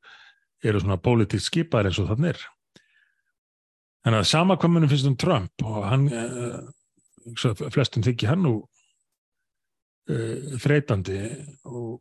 [0.64, 2.46] eru svona pólitíkt skipaðir eins og þannig er.
[4.04, 8.54] Þannig að sama hvað munum finnst um Trump og hann, uh, flestum þykki hann nú
[10.12, 11.20] uh, þreytandi
[11.68, 12.00] og,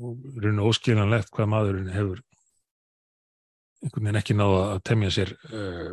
[0.00, 2.22] og raun og óskiljanlegt hvað maðurinn hefur
[3.80, 5.92] einhvern veginn ekki náða að temja sér uh,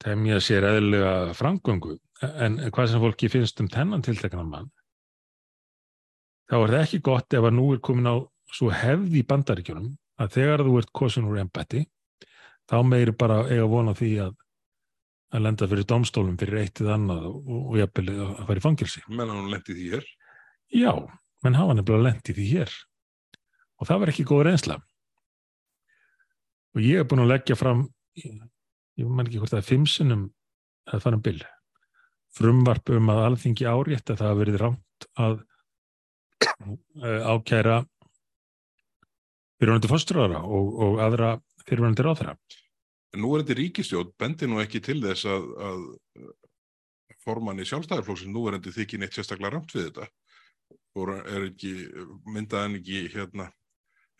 [0.00, 1.96] temja sér eðlega framgöngu
[2.30, 4.68] en hvað sem fólki finnst um tennan tiltekna mann
[6.50, 8.16] þá er það ekki gott ef að nú er komin á
[8.50, 11.84] svo hefði bandaríkjunum að þegar þú ert kosin úr embætti
[12.70, 14.38] þá meiri bara eiga vona því að
[15.30, 19.02] að lenda fyrir domstólum fyrir eitt eða annað og, og jafnvel að fara í fangilsi.
[19.08, 20.08] Menn hann lendi því hér?
[20.74, 20.92] Já,
[21.44, 22.74] menn hafa nefnilega lendi því hér
[23.80, 24.76] og það var ekki góð reynsla.
[26.76, 27.86] Og ég hef búin að leggja fram,
[28.20, 28.34] ég,
[29.00, 30.28] ég man ekki hvort er fimsunum
[30.90, 31.40] að fara um byll,
[32.36, 35.40] frumvarp um að alþingi árétt að það hafa verið rámt að
[37.00, 37.80] ákæra
[39.60, 41.34] fyrirvænandi fórsturara og, og aðra
[41.66, 42.36] fyrirvænandi ráðra.
[43.20, 45.80] Nú er þetta ríkistjótt, bendi nú ekki til þess að, að
[47.24, 50.08] formann í sjálfstæðarflóksin nú er þetta þykir neitt sérstaklega ramt við þetta.
[50.98, 51.72] Og er ekki,
[52.26, 53.50] myndaðan ekki hérna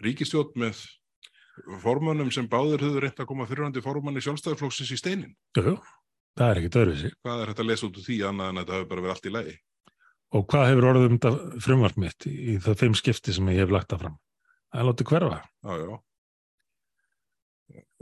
[0.05, 0.85] ríkistjótt með
[1.83, 5.35] formannum sem báður höfðu reynd að koma fyrirvænandi formann í sjálfstæðarflóksins í steinin?
[5.59, 5.75] Jú,
[6.39, 7.11] það er ekkit öðruvísi.
[7.25, 9.27] Hvað er þetta að lesa út úr því annað en þetta hefur bara verið allt
[9.27, 9.57] í lagi?
[10.31, 13.75] Og hvað hefur orðið um þetta frumvart mitt í það fimm skipti sem ég hef
[13.75, 14.17] lagt það fram?
[14.71, 15.43] Það er látið hverfa.
[15.67, 15.99] Já, já.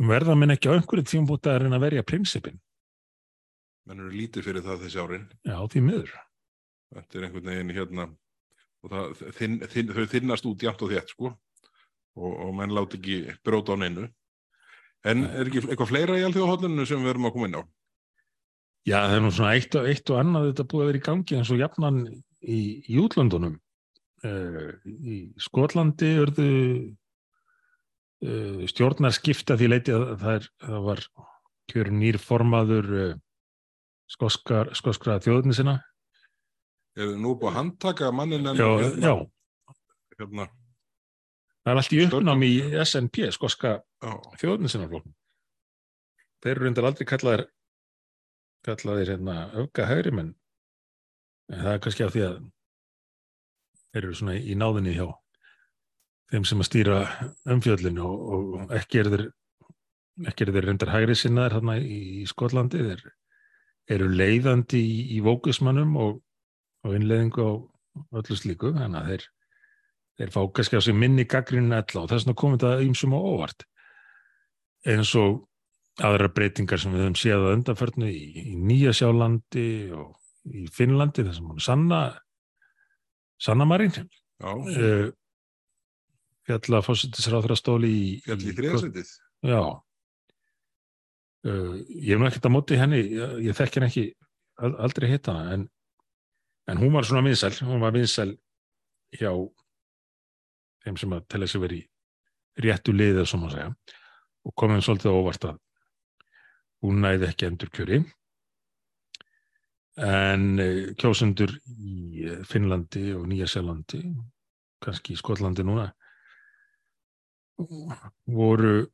[0.08, 2.60] Verða minn ekki á einhverju tímbúti að reyna að verja prinsipin?
[3.88, 5.28] Menn eru lítið fyrir það þessi árin.
[5.48, 6.10] Já, því miður.
[6.94, 8.04] Þetta er einhvern veginn hérna,
[8.84, 11.32] og það, þinn, þinn, þau þinnast út jæmt og þétt, sko,
[12.18, 14.08] og, og menn láti ekki bróta á neinu.
[15.06, 17.62] En er ekki eitthvað fleira í allþjóðhóllinu sem við erum að koma inn á?
[18.88, 21.06] Já, það er nú svona eitt og, eitt og annað þetta búið að vera í
[21.08, 23.58] gangi eins og jafnan í, í útlöndunum.
[24.24, 26.48] Uh, í Skotlandi örðu
[28.26, 31.02] uh, stjórnar skipta því leiti að það, er, það var
[31.70, 33.12] kjörun nýr formaður uh,
[34.10, 35.76] skoskar, skoskra þjóðunni sinna.
[36.98, 39.12] Er nú búið að handtaka mannin en hérna,
[40.18, 40.48] hérna,
[41.62, 45.14] það er allt í uppnám í SNP, skoska já, þjóðunni sinna flokkum.
[46.42, 47.46] Þeir eru reyndar aldrei kallaðir
[48.66, 50.34] kallaðir hérna öfga hægri menn.
[51.52, 52.36] En það er kannski af því að
[53.92, 55.06] þeir eru svona í náðinni hjá
[56.32, 56.98] þeim sem að stýra
[57.48, 59.24] umfjöllinu og, og ekki er þeir
[60.26, 62.82] ekki er þeir reyndar hægri sinnaðir hérna í Skotlandi.
[62.90, 63.04] Þeir
[63.94, 66.18] eru leiðandi í, í vókusmannum og,
[66.86, 67.50] og innleiðingu á
[68.20, 69.26] öllu slíku þannig að þeir,
[70.20, 73.20] þeir fá kannski á sig minni gaggrinn ella og þess vegna komið það ímsum á
[73.20, 73.66] óvart.
[74.88, 75.44] Eins og
[76.06, 78.22] aðra breytingar sem við höfum séð að undanförnu í,
[78.52, 79.66] í Nýja Sjálandi
[79.98, 80.14] og
[80.54, 82.02] í Finnlandi sem hún sanna
[83.42, 85.08] sanna marinn já, uh,
[86.46, 89.10] fjalla fósittisráþra stóli í, í þriðasveitið.
[89.50, 89.60] já.
[91.46, 94.06] Uh, ég hef nú ekkert að móti henni ég, ég þekk henni ekki
[94.62, 95.68] al- aldrei hitta en,
[96.68, 98.34] en hún var svona vinsæl hún var vinsæl
[99.18, 99.32] hjá
[100.84, 103.72] þeim sem að telja sig verið í réttu liðið sem að segja.
[104.46, 105.58] Og komum svolítið á óvart að
[106.84, 108.02] hún næði ekki endur kjöri
[109.98, 114.02] en eh, kjósendur í eh, Finnlandi og Nýja-Sjælandi
[114.84, 115.88] kannski í Skotlandi núna
[117.58, 118.86] voru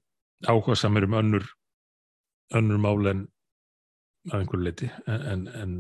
[0.49, 1.45] áhugasamir um önnur
[2.57, 3.27] önnur mál en
[4.33, 5.75] að einhverju leiti en, en,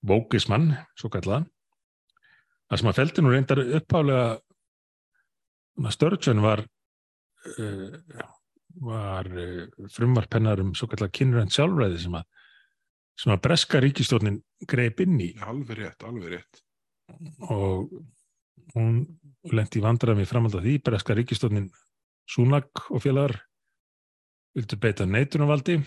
[0.00, 1.48] en Vókismann, svo kallaðan
[2.70, 4.38] það sem að feldi nú reyndar uppálega
[5.90, 7.96] Störgsson var uh,
[8.80, 12.28] var uh, frumvarpennar um svo kallað kynrænt sjálfræði sem að
[13.20, 14.38] sem að breska ríkistjórnin
[14.68, 15.34] greip inn í.
[15.44, 16.62] Alveg rétt, alveg rétt.
[17.50, 17.90] og
[18.72, 19.00] hún
[19.50, 21.68] lendi í vandræðum í framhald af því breska ríkistjórnin
[22.30, 23.34] Súnak og félagar
[24.54, 25.80] vildu beita neitunarvaldi.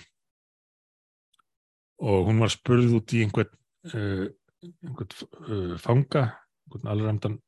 [2.03, 3.53] Og hún var spurð út í einhvern,
[3.91, 4.27] uh,
[4.63, 5.17] einhvern
[5.47, 6.27] uh, fanga,
[6.67, 7.39] einhvern allræmdan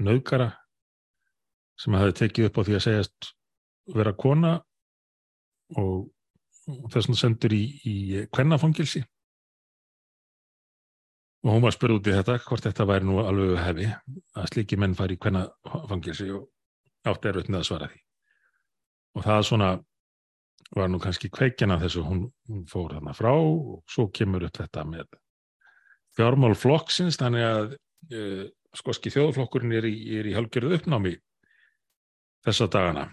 [0.00, 0.50] nöðgara
[1.80, 3.30] sem hafði tekið upp á því að segjast
[3.94, 4.56] vera kona
[5.80, 6.10] og
[6.70, 7.94] og þess vegna sendur í, í
[8.30, 9.02] kvennafangilsi
[11.40, 13.86] og hún var spurð út í þetta hvort þetta væri nú alveg hefi
[14.36, 16.50] að slíki menn fari í kvennafangilsi og
[17.08, 18.00] átti erfitt með að svara því.
[19.16, 19.70] Og það svona
[20.76, 22.04] var nú kannski kveikjana þessu.
[22.04, 25.08] Hún, hún fór þarna frá og svo kemur upp þetta með
[26.20, 27.76] fjármál flokksins þannig að
[28.14, 28.44] uh,
[28.76, 29.94] skoski þjóðflokkurinn er í,
[30.30, 31.16] í halgjörðu uppnámi
[32.46, 33.08] þessa dagana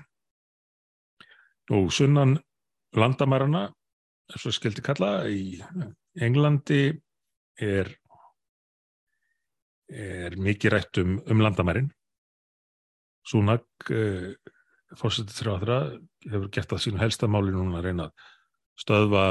[1.76, 2.38] og sunnan
[2.95, 3.68] landamærana,
[4.32, 5.60] eins og skildi kalla, í
[6.24, 6.86] Englandi
[7.60, 7.89] er,
[9.91, 11.89] er mikið rætt um, um landamærin.
[13.28, 14.32] Súnak uh,
[14.95, 15.82] fórsettisráðra
[16.24, 18.26] hefur gert það sínu helsta máli núna að reyna að
[18.78, 19.26] stöðva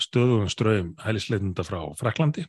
[0.00, 2.46] stöðum ströym hælisleitunda frá Fraklandi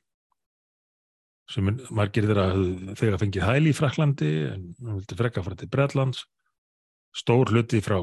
[1.49, 2.47] sem er- margir þeirra
[2.95, 6.23] þegar fengið hæli í Fraklandi en hann vildi frekka fara til Bretlands.
[7.13, 7.99] Stór hluti frá,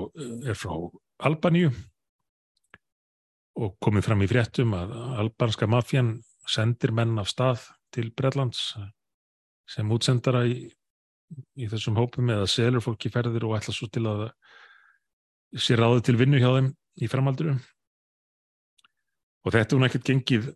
[0.47, 0.74] er frá
[1.26, 1.72] Albaníu
[3.61, 6.14] og komið fram í fréttum að albanska mafjan
[6.49, 8.76] sendir menn af stað til Bretlands
[9.70, 10.70] sem útsendara í,
[11.59, 14.30] í þessum hópum eða selur fólki ferðir og ætla svo til að
[15.59, 16.70] sé ráðið til vinnu hjá þeim
[17.03, 17.57] í framalduru
[19.45, 20.51] og þetta hún ekkert gengið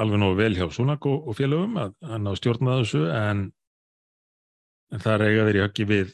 [0.00, 3.46] alveg nógu vel hjá Súnak og, og félögum að hann á stjórna þessu en,
[4.92, 6.12] en það eiga þeir í höggi við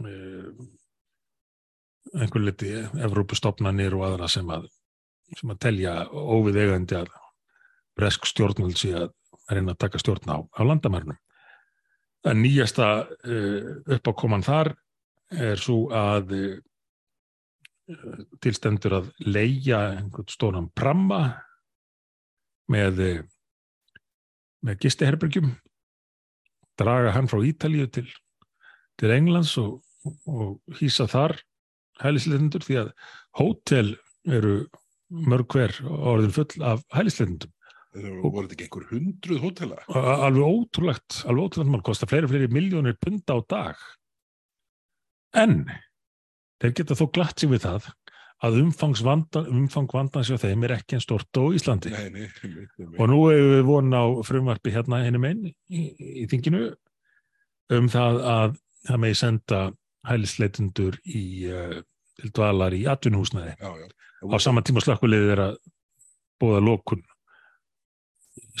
[0.00, 0.48] uh,
[2.16, 2.72] einhver liti
[3.04, 4.70] Evrópustofnanir og aðra sem að
[5.34, 7.08] sem að telja óvið eigandi að
[7.98, 9.10] bresk stjórnvöld sé að
[9.50, 11.18] reyna að taka stjórn á, á landamærnum.
[12.26, 14.72] En nýjasta uh, uppákoman þar
[15.34, 16.54] er svo að uh,
[18.42, 21.20] tilstendur að leia einhvern stóran pramma
[22.72, 23.98] með, uh,
[24.66, 25.50] með gistiherbergjum,
[26.80, 28.06] draga hann frá Ítalíu til,
[29.00, 29.80] til Englands og,
[30.28, 31.38] og hýsa þar
[32.02, 32.90] hælisleitundur því að
[33.38, 33.94] hótel
[34.26, 34.56] eru
[35.08, 37.52] mörg hver orðin full af hælisleitundum
[37.96, 39.76] Það voru þetta ekki einhver hundruð hótela?
[39.88, 43.84] alveg ótrúlegt, alveg ótrúlegt mál kostar fleiri og fleiri miljónir punta á dag
[45.40, 45.62] en
[46.60, 47.88] þeir geta þó glatt sig við það
[48.44, 51.92] að umfangs vanda, umfang vandans hjá þeim er ekki en stort á Íslandi.
[51.94, 52.66] Nei, nei, nei,
[52.98, 55.86] og nú hefur við von á frumvarpi hérna hennum einn í,
[56.22, 56.68] í þinginu
[57.76, 59.60] um það að það megi senda
[60.06, 61.78] hælisleitundur í uh,
[62.16, 62.96] til dvalar í já.
[62.96, 65.56] á sama tíma slökkuliðið er að
[66.40, 67.02] bóða lokun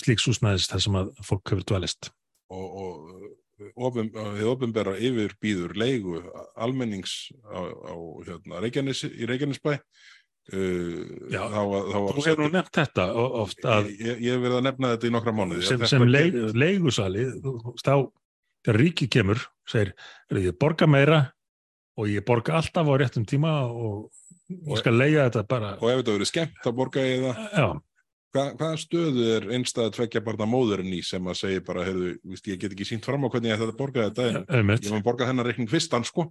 [0.00, 2.10] slíks húsnæðis þar sem að fólk hefur dvalist.
[2.52, 3.35] Og, og
[3.76, 6.20] opin, þið ofinbera yfir býður leigu
[6.56, 7.94] almennings á, á
[8.28, 9.78] hérna, Reykjanes, í Reykjanesbæ.
[10.46, 14.42] Uh, Já, þá, þá var Þú hefur nú nefnt þetta o- oft að ég, hef
[14.44, 15.64] verið að nefna þetta í nokkra mánuði.
[15.66, 17.24] sem, sem leig, leigusali
[17.82, 17.94] þá
[18.62, 19.90] þegar ríki kemur segir,
[20.30, 21.18] "Heyrðu, ég borga meira
[21.98, 24.12] og ég borga alltaf á réttum tíma og
[24.52, 25.72] ég skal leiga þetta bara.
[25.82, 27.50] og ef þetta verið skemmt þá borga ég það.
[27.58, 27.66] Já,
[28.36, 32.50] Hva, hvaða stöðu er einstæða tvekja barna móðurinn í sem að segja bara, heyrðu, víst,
[32.50, 34.84] ég get ekki sínt fram á hvernig ég ætla að borga þetta en einmitt.
[34.84, 36.26] ég maður borga þennan reikning fyrstan sko.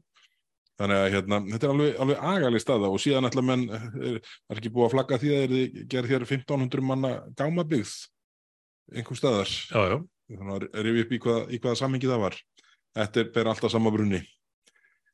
[0.76, 4.18] Þannig að hérna, þetta er alveg, alveg agalig staða og síðan ætla menn er,
[4.52, 7.94] er ekki búið að flagga því að er þið gerð hér 1500 manna gámabyggð
[8.94, 9.54] einhver staðar.
[9.72, 9.98] Já, já,
[10.36, 12.40] þannig að ég upp í, hvað, í hvaða samhengi það var.
[13.00, 14.22] Þetta er ber alltaf sama brunni.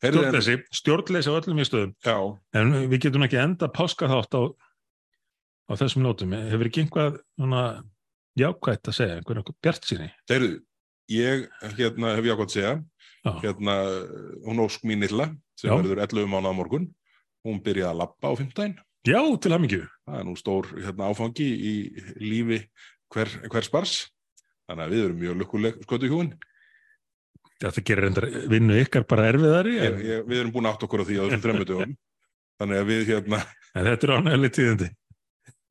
[0.02, 1.94] Stjórnleysi á öllum í stöðum.
[2.02, 2.18] Já,
[2.58, 4.42] en við getum ekki enda páska þátt á,
[5.72, 6.36] á þessum nótum.
[6.52, 7.64] Hefur ekki einhvað svona,
[8.40, 10.62] jákvætt að segja, einhver, einhver bjart síni heyrðu
[11.12, 11.48] ég
[11.78, 12.76] hérna hef ég ákvæmt að segja.
[13.22, 13.76] Já, hérna,
[14.48, 15.28] hún ósk mín illa
[15.60, 15.76] sem Já.
[15.78, 16.88] verður 11 mánuða morgun.
[17.46, 19.84] Hún byrjaði að lappa á 15 já til hamingju.
[20.06, 21.74] Það er nú stór hérna, áfangi í
[22.22, 22.64] lífi
[23.14, 23.96] hver, hver spars
[24.70, 26.32] þannig að við erum mjög lukkuleg skotu hjúin
[27.62, 31.06] þetta gerir reyndar vinnu ykkar bara erfiðari ég, ég, við erum búin átt okkur á
[31.06, 31.94] því á þessum þremmu dögum.
[32.62, 33.42] Þannig að við hérna
[33.76, 34.90] en þetta er ánægileg tíðindi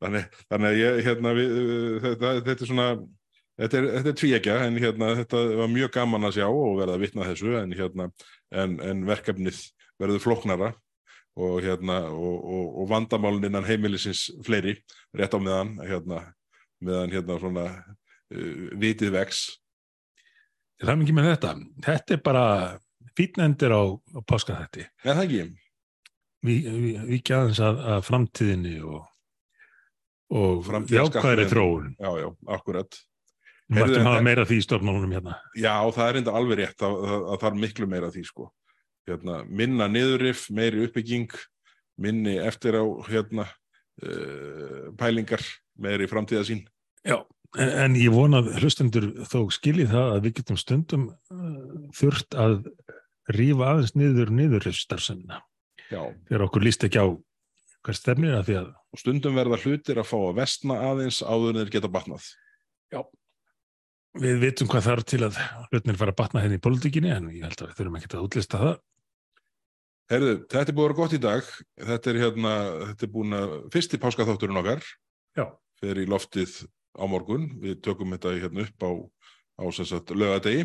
[0.00, 2.88] þannig, þannig að ég hérna við, uh, þetta, þetta er svona
[3.60, 6.96] þetta er, þetta er tvíekja en hérna þetta var mjög gaman að sjá og verða
[6.96, 8.08] að vitna þessu en hérna
[8.50, 9.62] en, en verkefnið
[10.00, 10.72] verður flóknara
[11.40, 14.78] og hérna og, og, og vandamálin innan heimilisins fleiri
[15.16, 16.24] rétt á meðan hérna
[16.80, 19.46] meðan hérna svona uh, vitið vex.
[20.80, 21.56] Til hamingju með þetta.
[21.84, 22.44] Þetta er bara
[23.18, 24.86] fítnendir á, á páskaþætti.
[25.04, 25.42] Er það ekki?
[26.46, 29.02] við vi, vi ekki aðeins að, að framtíðinni og,
[30.30, 31.94] og jákvæðri þróun.
[31.98, 32.98] Já, já, akkurat.
[33.70, 35.36] Við mættum en hafa meira því í stofnmálunum hérna.
[35.58, 38.46] Já, það er enda alveg rétt að, að, að það er miklu meira því sko.
[39.10, 41.34] Hérna, minna niðurif, meiri uppbygging,
[42.02, 43.46] minni eftir á hérna,
[44.02, 45.44] uh, pælingar,
[45.78, 46.64] meiri framtíðasín.
[47.06, 47.20] Já,
[47.58, 52.38] en, en ég vona að hlustendur þó skilji það að við getum stundum uh, þurft
[52.38, 52.58] að
[53.30, 55.42] rífa aðeins niður niðurrifstarfsemina.
[55.90, 57.06] Já, þegar okkur líst ekki á
[57.86, 61.54] hver stefnir að því að og stundum verða hlutir að fá að vestna aðeins áður
[61.54, 62.28] en þeir geta batnað.
[64.18, 65.36] við vitum hvað þarf til að
[65.70, 68.24] hlutnir fara að batna henni í pólitíkinni en ég held að við þurfum ekki að
[68.26, 68.78] útlista það
[70.10, 71.48] Herðu, þetta er búið að vera gott í dag.
[71.86, 72.52] Þetta er hérna,
[72.88, 74.80] þetta er búin að, fyrsti páskaþátturinn okkar
[75.38, 75.44] Já,
[75.78, 76.56] fer í loftið
[76.98, 77.44] á morgun.
[77.62, 78.90] Við tökum þetta hérna upp á,
[79.62, 80.64] á sem sagt lögadegi,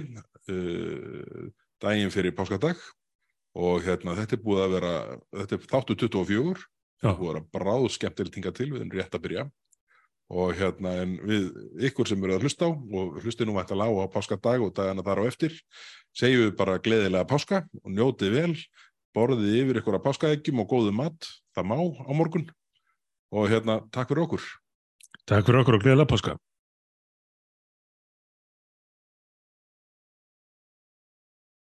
[0.50, 1.46] uh,
[1.84, 2.82] daginn fyrir páskadag
[3.54, 4.96] og hérna þetta er búið að vera,
[5.44, 6.75] þetta er þáttu 24, Já.
[7.04, 9.46] Það búið að vera bráð skemmtilegt hinga til, við erum rétt að byrja.
[10.36, 11.52] Og hérna en við
[11.90, 14.74] ykkur sem eru að hlusta á og hlusti nú vænt að lága á páskadag og
[14.74, 15.54] dagana þar á eftir
[16.18, 18.56] segjum við bara gleðilega páska og njótið vel
[19.16, 22.50] borðið yfir ykkur að páskaeggjum og góðu mat það má á morgun.
[23.36, 24.50] Og hérna takk fyrir okkur.
[25.30, 26.36] Takk fyrir okkur og gleðilega páska.